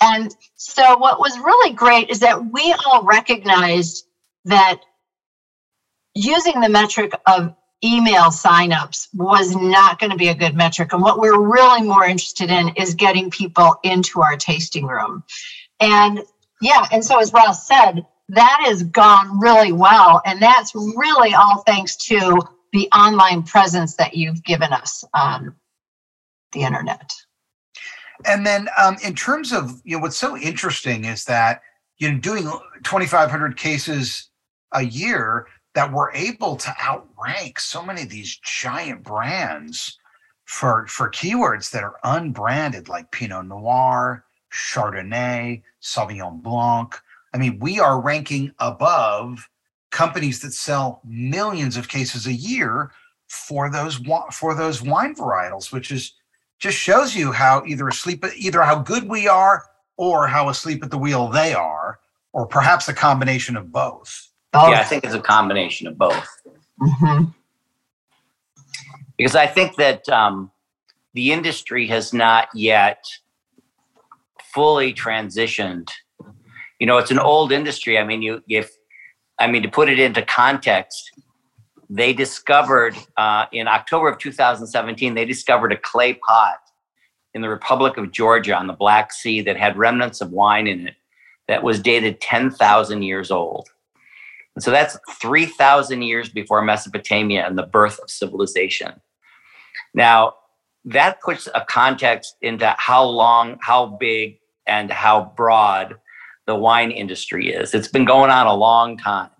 And 0.01 0.35
so, 0.55 0.97
what 0.97 1.21
was 1.21 1.39
really 1.39 1.73
great 1.73 2.09
is 2.09 2.19
that 2.19 2.51
we 2.51 2.75
all 2.85 3.03
recognized 3.03 4.05
that 4.43 4.81
using 6.15 6.61
the 6.61 6.69
metric 6.69 7.13
of 7.27 7.53
email 7.83 8.25
signups 8.25 9.09
was 9.13 9.55
not 9.55 9.99
going 9.99 10.11
to 10.11 10.17
be 10.17 10.29
a 10.29 10.35
good 10.35 10.55
metric. 10.55 10.93
And 10.93 11.01
what 11.01 11.19
we're 11.19 11.39
really 11.39 11.83
more 11.83 12.05
interested 12.05 12.49
in 12.49 12.69
is 12.77 12.95
getting 12.95 13.29
people 13.29 13.77
into 13.83 14.21
our 14.21 14.37
tasting 14.37 14.85
room. 14.85 15.23
And 15.79 16.21
yeah, 16.61 16.87
and 16.91 17.03
so 17.03 17.19
as 17.19 17.33
Ross 17.33 17.67
said, 17.67 18.05
that 18.29 18.63
has 18.65 18.81
gone 18.83 19.39
really 19.39 19.71
well. 19.71 20.21
And 20.25 20.41
that's 20.41 20.73
really 20.73 21.35
all 21.35 21.63
thanks 21.67 21.95
to 22.07 22.39
the 22.71 22.89
online 22.91 23.43
presence 23.43 23.95
that 23.95 24.15
you've 24.15 24.43
given 24.43 24.73
us 24.73 25.03
on 25.13 25.55
the 26.53 26.61
internet. 26.61 27.11
And 28.25 28.45
then 28.45 28.69
um, 28.77 28.95
in 29.03 29.13
terms 29.13 29.51
of, 29.51 29.81
you 29.83 29.97
know, 29.97 30.01
what's 30.01 30.17
so 30.17 30.37
interesting 30.37 31.05
is 31.05 31.25
that, 31.25 31.61
you 31.97 32.11
know, 32.11 32.17
doing 32.17 32.43
2,500 32.83 33.57
cases 33.57 34.29
a 34.71 34.83
year, 34.83 35.47
that 35.75 35.91
we're 35.91 36.11
able 36.13 36.55
to 36.55 36.73
outrank 36.81 37.59
so 37.59 37.83
many 37.83 38.01
of 38.01 38.09
these 38.09 38.37
giant 38.37 39.03
brands 39.03 39.99
for 40.45 40.87
for 40.87 41.11
keywords 41.11 41.69
that 41.71 41.83
are 41.83 41.99
unbranded 42.03 42.87
like 42.89 43.11
Pinot 43.11 43.45
Noir, 43.45 44.25
Chardonnay, 44.51 45.61
Sauvignon 45.81 46.41
Blanc. 46.41 46.95
I 47.33 47.37
mean, 47.37 47.59
we 47.59 47.79
are 47.79 48.01
ranking 48.01 48.53
above 48.59 49.47
companies 49.91 50.39
that 50.41 50.53
sell 50.53 51.01
millions 51.03 51.77
of 51.77 51.89
cases 51.89 52.25
a 52.25 52.33
year 52.33 52.91
for 53.27 53.69
those 53.69 53.99
for 54.31 54.55
those 54.55 54.81
wine 54.81 55.13
varietals, 55.13 55.73
which 55.73 55.91
is 55.91 56.13
just 56.57 56.77
shows 56.77 57.13
you 57.13 57.33
how 57.33 57.63
either 57.65 57.87
asleep 57.89 58.23
either 58.37 58.61
how 58.61 58.79
good 58.79 59.09
we 59.09 59.27
are 59.27 59.63
or 59.97 60.27
how 60.27 60.47
asleep 60.47 60.83
at 60.83 60.91
the 60.91 60.97
wheel 60.97 61.27
they 61.27 61.53
are, 61.53 61.99
or 62.33 62.45
perhaps 62.45 62.87
a 62.87 62.93
combination 62.93 63.57
of 63.57 63.71
both. 63.71 64.29
Both. 64.55 64.71
Yeah, 64.71 64.79
I 64.79 64.83
think 64.83 65.03
it's 65.03 65.13
a 65.13 65.21
combination 65.21 65.87
of 65.87 65.97
both. 65.97 66.27
Mm-hmm. 66.81 67.25
Because 69.17 69.35
I 69.35 69.47
think 69.47 69.75
that 69.77 70.07
um, 70.09 70.51
the 71.13 71.31
industry 71.31 71.87
has 71.87 72.13
not 72.13 72.49
yet 72.53 73.03
fully 74.53 74.93
transitioned. 74.93 75.89
You 76.79 76.87
know, 76.87 76.97
it's 76.97 77.11
an 77.11 77.19
old 77.19 77.51
industry. 77.51 77.97
I 77.97 78.03
mean, 78.03 78.21
you 78.21 78.43
if 78.49 78.71
I 79.39 79.47
mean 79.47 79.63
to 79.63 79.69
put 79.69 79.89
it 79.89 79.99
into 79.99 80.21
context, 80.21 81.11
they 81.89 82.13
discovered 82.13 82.95
uh, 83.17 83.45
in 83.51 83.67
October 83.67 84.09
of 84.09 84.17
2017 84.19 85.13
they 85.13 85.25
discovered 85.25 85.71
a 85.71 85.77
clay 85.77 86.13
pot 86.13 86.57
in 87.33 87.41
the 87.41 87.49
Republic 87.49 87.97
of 87.97 88.11
Georgia 88.11 88.55
on 88.55 88.67
the 88.67 88.73
Black 88.73 89.11
Sea 89.11 89.41
that 89.41 89.57
had 89.57 89.77
remnants 89.77 90.21
of 90.21 90.31
wine 90.31 90.67
in 90.67 90.87
it 90.87 90.95
that 91.47 91.61
was 91.61 91.79
dated 91.79 92.19
10,000 92.21 93.03
years 93.03 93.29
old. 93.29 93.69
So 94.59 94.71
that's 94.71 94.97
3,000 95.21 96.01
years 96.01 96.29
before 96.29 96.61
Mesopotamia 96.61 97.45
and 97.45 97.57
the 97.57 97.63
birth 97.63 97.99
of 97.99 98.09
civilization. 98.09 99.01
Now, 99.93 100.35
that 100.85 101.19
puts 101.21 101.47
a 101.53 101.65
context 101.67 102.37
into 102.41 102.73
how 102.77 103.03
long, 103.03 103.57
how 103.61 103.97
big, 103.99 104.39
and 104.67 104.91
how 104.91 105.33
broad 105.35 105.95
the 106.45 106.55
wine 106.55 106.91
industry 106.91 107.51
is. 107.51 107.73
It's 107.73 107.87
been 107.87 108.05
going 108.05 108.29
on 108.29 108.47
a 108.47 108.55
long 108.55 108.97
time. 108.97 109.31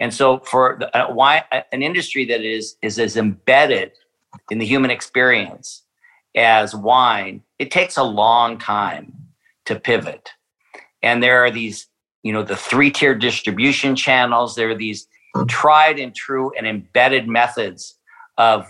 And 0.00 0.12
so 0.12 0.38
for 0.40 0.78
the, 0.78 1.06
wine, 1.10 1.42
an 1.50 1.82
industry 1.82 2.24
that 2.26 2.42
is, 2.42 2.76
is 2.82 2.98
as 2.98 3.16
embedded 3.16 3.92
in 4.50 4.58
the 4.58 4.66
human 4.66 4.90
experience 4.90 5.82
as 6.36 6.74
wine, 6.74 7.42
it 7.58 7.70
takes 7.70 7.96
a 7.96 8.02
long 8.02 8.58
time 8.58 9.12
to 9.66 9.78
pivot. 9.78 10.30
And 11.02 11.22
there 11.22 11.44
are 11.44 11.50
these 11.50 11.86
you 12.24 12.32
know 12.32 12.42
the 12.42 12.56
three 12.56 12.90
tier 12.90 13.14
distribution 13.14 13.94
channels. 13.94 14.56
There 14.56 14.70
are 14.70 14.74
these 14.74 15.06
tried 15.46 16.00
and 16.00 16.12
true 16.14 16.50
and 16.58 16.66
embedded 16.66 17.28
methods 17.28 17.96
of 18.36 18.66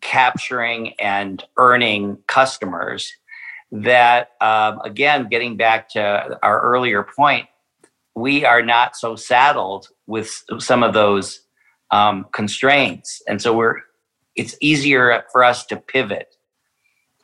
capturing 0.00 0.94
and 1.00 1.42
earning 1.56 2.18
customers 2.28 3.12
that 3.72 4.30
um, 4.40 4.80
again 4.84 5.28
getting 5.28 5.56
back 5.56 5.88
to 5.90 6.38
our 6.42 6.60
earlier 6.60 7.02
point 7.02 7.48
we 8.18 8.44
are 8.44 8.62
not 8.62 8.96
so 8.96 9.14
saddled 9.16 9.88
with 10.06 10.44
some 10.58 10.82
of 10.82 10.92
those 10.92 11.40
um, 11.90 12.26
constraints. 12.32 13.22
And 13.28 13.40
so 13.40 13.54
we're 13.54 13.76
it's 14.34 14.56
easier 14.60 15.24
for 15.32 15.42
us 15.42 15.66
to 15.66 15.76
pivot. 15.76 16.34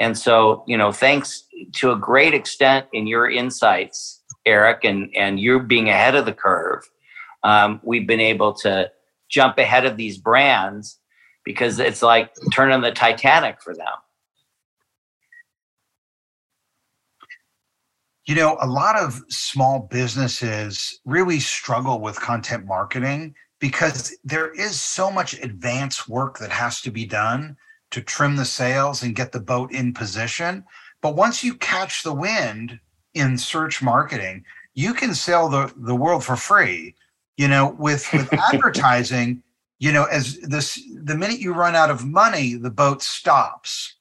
And 0.01 0.16
so 0.16 0.64
you 0.66 0.77
know 0.77 0.92
thanks 0.92 1.44
to 1.75 1.90
a 1.92 1.97
great 1.97 2.35
extent 2.35 2.87
in 2.92 3.07
your 3.07 3.31
insights 3.31 4.23
Eric, 4.46 4.85
and 4.85 5.14
and 5.16 5.40
you're 5.40 5.61
being 5.61 5.88
ahead 5.88 6.14
of 6.14 6.26
the 6.26 6.33
curve. 6.33 6.88
Um, 7.42 7.80
we've 7.83 8.07
been 8.07 8.20
able 8.20 8.54
to 8.54 8.90
jump 9.28 9.59
ahead 9.59 9.85
of 9.85 9.96
these 9.96 10.18
brands 10.18 10.98
because 11.44 11.78
it's 11.78 12.02
like 12.02 12.33
turning 12.52 12.80
the 12.80 12.92
Titanic 12.92 13.61
for 13.62 13.74
them. 13.74 13.87
You 18.26 18.35
know, 18.35 18.57
a 18.61 18.66
lot 18.66 18.96
of 18.96 19.22
small 19.28 19.87
businesses 19.90 20.98
really 21.04 21.40
struggle 21.40 22.00
with 22.00 22.18
content 22.18 22.64
marketing 22.64 23.35
because 23.61 24.16
there 24.24 24.50
is 24.50 24.80
so 24.80 25.11
much 25.11 25.35
advanced 25.35 26.09
work 26.09 26.38
that 26.38 26.50
has 26.50 26.80
to 26.83 26.90
be 26.90 27.04
done 27.04 27.57
to 27.90 28.00
trim 28.00 28.37
the 28.37 28.44
sails 28.46 29.02
and 29.02 29.14
get 29.14 29.33
the 29.33 29.40
boat 29.40 29.72
in 29.72 29.92
position. 29.92 30.64
But 31.02 31.16
once 31.16 31.44
you 31.44 31.54
catch 31.54 32.02
the 32.02 32.14
wind 32.14 32.80
in 33.14 33.38
search 33.38 33.83
marketing, 33.83 34.44
you 34.74 34.94
can 34.94 35.14
sell 35.14 35.48
the, 35.48 35.72
the 35.77 35.94
world 35.94 36.24
for 36.24 36.37
free. 36.37 36.94
You 37.37 37.48
know, 37.48 37.74
with 37.79 38.07
with 38.12 38.33
advertising, 38.53 39.42
you 39.79 39.92
know, 39.92 40.05
as 40.05 40.38
this 40.40 40.81
the 41.03 41.16
minute 41.16 41.40
you 41.40 41.53
run 41.53 41.74
out 41.74 41.90
of 41.90 42.05
money, 42.05 42.55
the 42.55 42.70
boat 42.70 43.03
stops. 43.03 43.96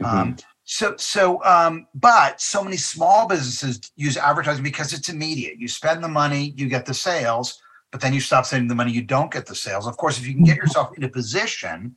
Mm-hmm. 0.00 0.18
Um, 0.18 0.36
so 0.64 0.94
so 0.96 1.42
um, 1.44 1.88
but 1.94 2.40
so 2.40 2.62
many 2.62 2.76
small 2.76 3.26
businesses 3.26 3.80
use 3.96 4.16
advertising 4.16 4.62
because 4.62 4.92
it's 4.92 5.08
immediate. 5.08 5.58
You 5.58 5.66
spend 5.66 6.04
the 6.04 6.08
money, 6.08 6.54
you 6.56 6.68
get 6.68 6.86
the 6.86 6.94
sales, 6.94 7.60
but 7.90 8.00
then 8.00 8.14
you 8.14 8.20
stop 8.20 8.46
spending 8.46 8.68
the 8.68 8.74
money, 8.74 8.92
you 8.92 9.02
don't 9.02 9.32
get 9.32 9.46
the 9.46 9.54
sales. 9.54 9.86
Of 9.86 9.96
course, 9.96 10.18
if 10.18 10.26
you 10.26 10.34
can 10.34 10.44
get 10.44 10.56
yourself 10.56 10.96
in 10.96 11.02
a 11.02 11.08
position 11.08 11.96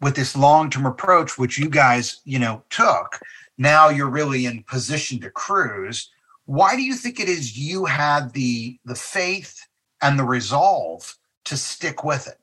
with 0.00 0.14
this 0.14 0.36
long-term 0.36 0.86
approach, 0.86 1.38
which 1.38 1.58
you 1.58 1.68
guys, 1.68 2.20
you 2.24 2.38
know, 2.38 2.62
took, 2.70 3.18
now 3.58 3.88
you're 3.88 4.10
really 4.10 4.46
in 4.46 4.62
position 4.64 5.20
to 5.20 5.30
cruise. 5.30 6.10
Why 6.44 6.76
do 6.76 6.82
you 6.82 6.94
think 6.94 7.18
it 7.18 7.28
is 7.28 7.58
you 7.58 7.84
had 7.84 8.32
the 8.32 8.78
the 8.84 8.94
faith 8.94 9.66
and 10.02 10.18
the 10.18 10.24
resolve 10.24 11.16
to 11.46 11.56
stick 11.56 12.04
with 12.04 12.28
it? 12.28 12.38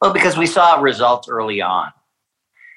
Well, 0.00 0.12
because 0.12 0.36
we 0.36 0.46
saw 0.46 0.78
results 0.80 1.28
early 1.28 1.62
on. 1.62 1.90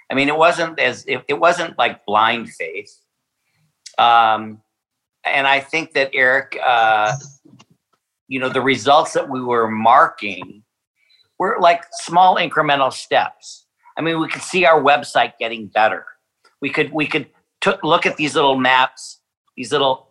I 0.10 0.15
mean, 0.15 0.30
it 0.30 0.38
wasn't 0.38 0.80
as 0.80 1.06
it, 1.06 1.24
it 1.28 1.39
wasn't 1.39 1.78
like 1.78 2.06
blind 2.06 2.50
faith. 2.52 2.95
Um, 3.98 4.62
and 5.26 5.45
I 5.45 5.60
think 5.60 5.93
that 5.93 6.12
Eric, 6.13 6.58
uh, 6.65 7.15
you 8.28 8.39
know, 8.39 8.50
the 8.50 8.62
results 8.62 9.13
that 9.13 9.30
we 9.30 9.41
were 9.41 9.69
marking 9.69 10.63
were 11.38 11.58
like 11.60 11.84
small 11.91 12.38
incremental 12.38 12.93
steps. 12.93 13.65
I 13.98 14.02
mean, 14.02 14.19
we 14.19 14.30
could 14.30 14.41
see 14.41 14.65
our 14.65 14.82
website 14.82 15.34
getting 15.39 15.67
better 15.67 16.06
we 16.62 16.69
could 16.69 16.91
we 16.91 17.08
could 17.08 17.28
look 17.84 18.06
at 18.06 18.17
these 18.17 18.36
little 18.36 18.58
maps, 18.58 19.19
these 19.56 19.72
little 19.72 20.08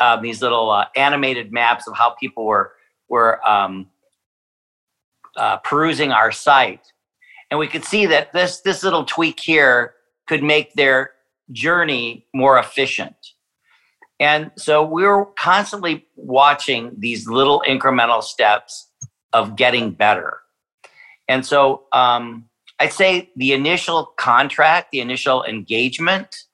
uh, 0.00 0.20
these 0.20 0.42
little 0.42 0.70
uh, 0.70 0.86
animated 0.96 1.52
maps 1.52 1.86
of 1.86 1.96
how 1.96 2.10
people 2.10 2.44
were 2.44 2.72
were 3.08 3.46
um, 3.48 3.86
uh, 5.36 5.58
perusing 5.58 6.12
our 6.12 6.32
site, 6.32 6.86
and 7.50 7.58
we 7.58 7.66
could 7.66 7.84
see 7.84 8.06
that 8.06 8.32
this 8.32 8.60
this 8.60 8.82
little 8.82 9.04
tweak 9.04 9.40
here 9.40 9.94
could 10.26 10.42
make 10.42 10.72
their 10.74 11.12
journey 11.52 12.26
more 12.34 12.58
efficient. 12.58 13.16
And 14.20 14.50
so 14.56 14.84
we 14.84 15.02
were 15.02 15.26
constantly 15.38 16.06
watching 16.14 16.92
these 16.98 17.26
little 17.26 17.64
incremental 17.66 18.22
steps 18.22 18.88
of 19.32 19.56
getting 19.56 19.92
better. 19.92 20.40
And 21.26 21.44
so 21.44 21.84
um, 21.92 22.49
I'd 22.80 22.94
say 22.94 23.30
the 23.36 23.52
initial 23.52 24.06
contract, 24.16 24.90
the 24.90 25.00
initial 25.00 25.44
engagement 25.44 26.44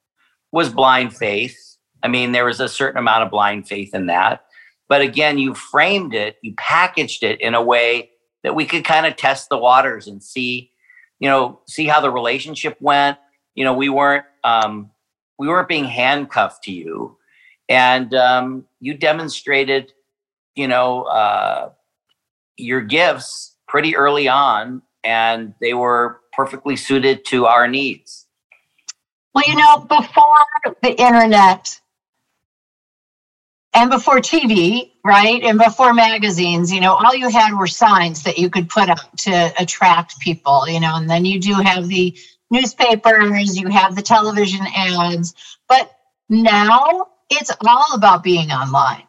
was 0.51 0.69
blind 0.69 1.17
faith. 1.17 1.57
I 2.03 2.09
mean, 2.09 2.33
there 2.33 2.45
was 2.45 2.61
a 2.61 2.69
certain 2.69 2.99
amount 2.99 3.23
of 3.23 3.31
blind 3.31 3.69
faith 3.69 3.95
in 3.95 4.07
that. 4.07 4.45
But 4.89 5.03
again, 5.03 5.39
you 5.39 5.55
framed 5.55 6.15
it, 6.15 6.37
you 6.43 6.55
packaged 6.57 7.23
it 7.23 7.41
in 7.41 7.55
a 7.55 7.63
way 7.63 8.11
that 8.43 8.55
we 8.55 8.65
could 8.65 8.85
kind 8.85 9.07
of 9.07 9.17
test 9.17 9.49
the 9.49 9.59
waters 9.59 10.07
and 10.07 10.23
see, 10.23 10.71
you 11.21 11.29
know, 11.29 11.61
see 11.67 11.87
how 11.87 12.01
the 12.01 12.11
relationship 12.11 12.77
went. 12.81 13.19
You 13.55 13.65
know, 13.65 13.75
we 13.75 13.89
weren't 13.89 14.25
um, 14.45 14.91
we 15.39 15.49
weren't 15.49 15.69
being 15.69 15.85
handcuffed 15.85 16.63
to 16.65 16.73
you, 16.73 17.17
and 17.69 18.15
um, 18.15 18.65
you 18.81 18.95
demonstrated, 18.95 19.93
you 20.55 20.69
know, 20.69 21.03
uh, 21.05 21.71
your 22.57 22.81
gifts 22.81 23.57
pretty 23.67 23.97
early 23.97 24.29
on, 24.29 24.83
and 25.07 25.55
they 25.61 25.73
were 25.73 26.21
perfectly 26.33 26.77
suited 26.77 27.25
to 27.27 27.47
our 27.47 27.69
needs. 27.69 28.27
Well, 29.35 29.45
you 29.47 29.55
know, 29.55 29.79
before 29.79 30.75
the 30.83 31.01
internet 31.01 31.81
and 33.73 33.91
before 33.91 34.19
TV, 34.19 34.91
right? 35.05 35.43
And 35.43 35.59
before 35.59 35.95
magazines, 35.95 36.73
you 36.73 36.81
know, 36.81 36.95
all 36.95 37.15
you 37.15 37.29
had 37.29 37.55
were 37.55 37.67
signs 37.67 38.25
that 38.25 38.39
you 38.39 38.51
could 38.51 38.69
put 38.69 38.89
up 38.89 39.17
to 39.19 39.53
attract 39.59 40.19
people, 40.19 40.69
you 40.69 40.81
know, 40.81 40.97
and 40.97 41.09
then 41.09 41.25
you 41.25 41.39
do 41.39 41.53
have 41.53 41.87
the 41.87 42.17
newspapers, 42.51 43.59
you 43.59 43.69
have 43.69 43.95
the 43.95 44.03
television 44.03 44.67
ads, 44.75 45.35
but 45.69 45.91
now 46.29 47.07
it's 47.31 47.53
all 47.65 47.95
about 47.95 48.25
being 48.25 48.51
online. 48.51 49.07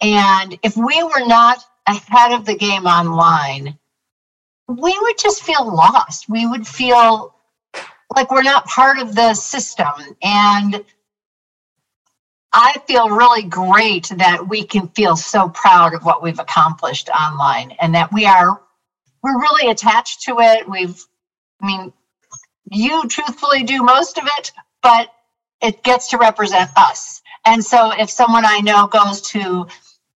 And 0.00 0.58
if 0.62 0.76
we 0.76 1.02
were 1.02 1.26
not 1.26 1.58
ahead 1.86 2.32
of 2.32 2.44
the 2.44 2.56
game 2.56 2.86
online, 2.86 3.78
we 4.68 4.98
would 5.00 5.18
just 5.18 5.42
feel 5.42 5.64
lost. 5.64 6.28
We 6.28 6.46
would 6.46 6.66
feel 6.66 7.34
like 8.14 8.30
we're 8.30 8.42
not 8.42 8.66
part 8.66 8.98
of 8.98 9.14
the 9.14 9.34
system. 9.34 10.16
And 10.22 10.84
I 12.52 12.74
feel 12.86 13.10
really 13.10 13.42
great 13.42 14.10
that 14.16 14.48
we 14.48 14.64
can 14.64 14.88
feel 14.88 15.16
so 15.16 15.48
proud 15.48 15.94
of 15.94 16.04
what 16.04 16.22
we've 16.22 16.38
accomplished 16.38 17.08
online 17.10 17.72
and 17.80 17.94
that 17.94 18.12
we 18.12 18.26
are 18.26 18.62
we're 19.22 19.40
really 19.40 19.70
attached 19.70 20.22
to 20.22 20.36
it. 20.40 20.68
We've 20.68 20.98
I 21.62 21.66
mean 21.66 21.92
you 22.70 23.06
truthfully 23.08 23.62
do 23.62 23.82
most 23.82 24.18
of 24.18 24.24
it, 24.38 24.52
but 24.82 25.12
it 25.62 25.82
gets 25.82 26.10
to 26.10 26.18
represent 26.18 26.70
us. 26.76 27.22
And 27.44 27.64
so 27.64 27.92
if 27.92 28.10
someone 28.10 28.44
I 28.44 28.60
know 28.60 28.86
goes 28.86 29.20
to 29.32 29.68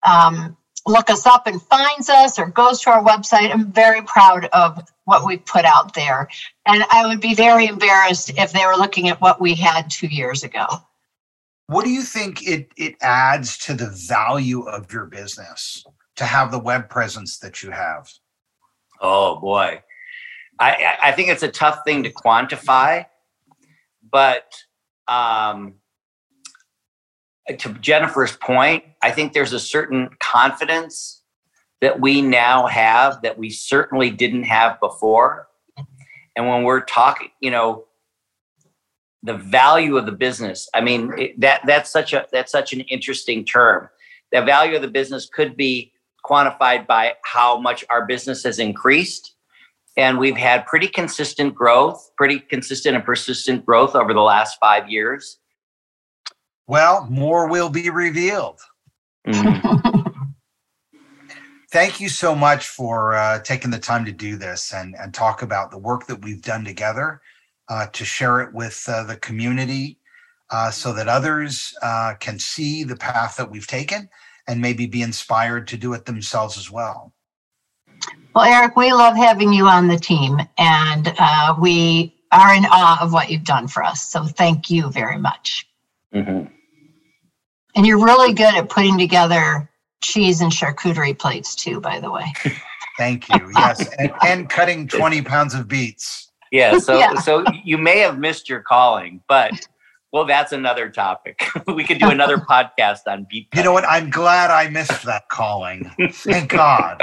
um, 0.07 0.57
look 0.91 1.09
us 1.09 1.27
up 1.27 1.47
and 1.47 1.63
finds 1.63 2.09
us 2.09 2.39
or 2.39 2.47
goes 2.47 2.81
to 2.83 2.91
our 2.91 3.03
website, 3.03 3.51
I'm 3.51 3.73
very 3.73 4.03
proud 4.03 4.47
of 4.53 4.87
what 5.05 5.25
we've 5.25 5.45
put 5.45 5.65
out 5.65 5.95
there. 5.95 6.29
And 6.67 6.85
I 6.91 7.07
would 7.07 7.21
be 7.21 7.35
very 7.35 7.67
embarrassed 7.67 8.31
if 8.37 8.53
they 8.53 8.67
were 8.67 8.77
looking 8.77 9.09
at 9.09 9.21
what 9.21 9.41
we 9.41 9.55
had 9.55 9.91
two 9.91 10.09
years 10.09 10.43
ago. 10.43 10.67
What 11.67 11.85
do 11.85 11.91
you 11.91 12.03
think 12.03 12.47
it, 12.47 12.73
it 12.77 12.97
adds 13.01 13.57
to 13.59 13.75
the 13.75 13.91
value 14.09 14.63
of 14.63 14.93
your 14.93 15.07
business 15.07 15.85
to 16.17 16.25
have 16.25 16.51
the 16.51 16.59
web 16.59 16.91
presence 16.91 17.39
that 17.39 17.63
you 17.63 17.71
have? 17.71 18.11
Oh 19.01 19.41
boy. 19.41 19.83
I, 20.59 20.97
I 21.03 21.13
think 21.13 21.31
it's 21.31 21.43
a 21.43 21.49
tough 21.49 21.85
thing 21.87 22.03
to 22.03 22.13
quantify, 22.13 23.07
but 24.11 24.53
um, 25.09 25.80
to 27.49 27.73
Jennifer's 27.75 28.37
point, 28.37 28.85
I 29.03 29.11
think 29.11 29.33
there's 29.33 29.53
a 29.53 29.61
certain 29.61 30.11
confidence 30.21 31.23
that 31.81 32.01
we 32.01 32.21
now 32.21 32.67
have 32.67 33.23
that 33.23 33.39
we 33.39 33.51
certainly 33.51 34.11
didn't 34.11 34.45
have 34.45 34.79
before. 34.81 35.49
And 36.37 36.49
when 36.49 36.63
we're 36.63 36.83
talking, 36.83 37.31
you 37.41 37.51
know, 37.51 37.87
the 39.23 39.35
value 39.35 39.97
of 39.99 40.07
the 40.07 40.13
business. 40.13 40.69
I 40.73 40.81
mean, 40.81 41.13
it, 41.19 41.41
that 41.41 41.61
that's 41.67 41.91
such 41.91 42.15
a 42.15 42.27
that's 42.33 42.51
such 42.51 42.73
an 42.73 42.81
interesting 42.83 43.45
term. 43.45 43.89
The 44.33 44.41
value 44.43 44.77
of 44.77 44.83
the 44.83 44.89
business 44.89 45.29
could 45.29 45.57
be 45.57 45.93
quantified 46.25 46.87
by 46.87 47.15
how 47.25 47.59
much 47.59 47.85
our 47.91 48.07
business 48.07 48.43
has 48.45 48.59
increased 48.59 49.35
and 49.97 50.19
we've 50.19 50.37
had 50.37 50.67
pretty 50.67 50.89
consistent 50.89 51.55
growth, 51.55 52.11
pretty 52.17 52.41
consistent 52.41 52.97
and 52.97 53.05
persistent 53.05 53.67
growth 53.67 53.95
over 53.95 54.15
the 54.15 54.21
last 54.21 54.59
five 54.61 54.89
years. 54.89 55.39
Well, 56.71 57.09
more 57.11 57.49
will 57.49 57.69
be 57.69 57.91
revealed. 57.91 58.61
Mm-hmm. 59.27 60.29
Thank 61.73 62.01
you 62.01 62.09
so 62.09 62.33
much 62.33 62.69
for 62.69 63.17
uh, 63.17 63.41
taking 63.41 63.73
the 63.73 63.79
time 63.81 64.05
to 64.05 64.13
do 64.13 64.37
this 64.37 64.73
and, 64.73 64.95
and 64.97 65.13
talk 65.13 65.43
about 65.43 65.73
the 65.73 65.79
work 65.79 66.07
that 66.07 66.23
we've 66.23 66.43
done 66.43 66.65
together 66.65 67.23
uh, 67.69 67.89
to 67.89 68.05
share 68.05 68.41
it 68.43 68.55
with 68.55 68.85
uh, 68.87 69.03
the 69.03 69.17
community 69.17 69.99
uh, 70.51 70.71
so 70.71 70.93
that 70.93 71.09
others 71.09 71.75
uh, 71.83 72.15
can 72.21 72.39
see 72.39 72.85
the 72.85 72.95
path 72.95 73.37
that 73.37 73.51
we've 73.51 73.67
taken 73.67 74.09
and 74.47 74.61
maybe 74.61 74.87
be 74.87 75.03
inspired 75.03 75.67
to 75.67 75.77
do 75.77 75.93
it 75.93 76.05
themselves 76.05 76.57
as 76.57 76.71
well. 76.71 77.13
Well, 78.33 78.45
Eric, 78.45 78.77
we 78.77 78.93
love 78.93 79.17
having 79.17 79.53
you 79.53 79.67
on 79.67 79.89
the 79.89 79.99
team, 79.99 80.39
and 80.57 81.13
uh, 81.19 81.57
we 81.61 82.15
are 82.31 82.55
in 82.55 82.65
awe 82.65 83.03
of 83.03 83.13
what 83.13 83.29
you've 83.29 83.43
done 83.43 83.67
for 83.67 83.83
us. 83.83 84.09
So 84.09 84.23
thank 84.23 84.71
you 84.71 84.89
very 84.93 85.19
much. 85.19 85.67
Mm-hmm. 86.15 86.55
And 87.75 87.87
you're 87.87 88.03
really 88.03 88.33
good 88.33 88.55
at 88.55 88.69
putting 88.69 88.99
together 88.99 89.69
cheese 90.03 90.41
and 90.41 90.51
charcuterie 90.51 91.19
plates, 91.19 91.55
too, 91.55 91.81
by 91.81 92.01
the 92.01 92.11
way. 92.11 92.33
thank 92.99 93.29
you. 93.29 93.51
Yes, 93.55 93.89
and, 93.99 94.13
and 94.27 94.49
cutting 94.49 94.89
20 94.89 95.23
pounds 95.23 95.55
of 95.55 95.69
beets. 95.69 96.31
Yeah, 96.51 96.79
so 96.79 96.99
yeah. 96.99 97.15
so 97.15 97.45
you 97.65 97.79
may 97.79 98.01
have 98.01 98.19
missed 98.19 98.49
your 98.49 98.61
calling, 98.61 99.23
but 99.29 99.53
well, 100.13 100.25
that's 100.25 100.51
another 100.53 100.89
topic. 100.91 101.45
we 101.69 101.85
could 101.85 102.01
do 102.01 102.11
another 102.11 102.37
podcast 102.51 103.01
on 103.07 103.27
beet. 103.31 103.47
You 103.55 103.63
know 103.63 103.73
what? 103.73 103.85
I'm 103.85 104.11
glad 104.11 104.51
I 104.51 104.69
missed 104.69 105.05
that 105.05 105.29
calling. 105.29 105.91
Thank 106.11 106.51
God. 106.51 107.01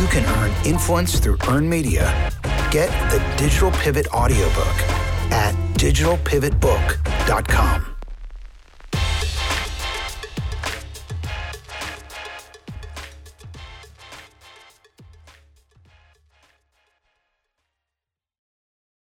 You 0.00 0.06
can 0.06 0.24
earn 0.36 0.50
influence 0.64 1.20
through 1.20 1.36
earned 1.46 1.68
media, 1.68 2.32
Get 2.70 2.88
the 3.10 3.18
Digital 3.36 3.70
Pivot 3.72 4.06
audiobook 4.14 4.80
at 5.30 5.54
digitalpivotbook.com. 5.74 7.89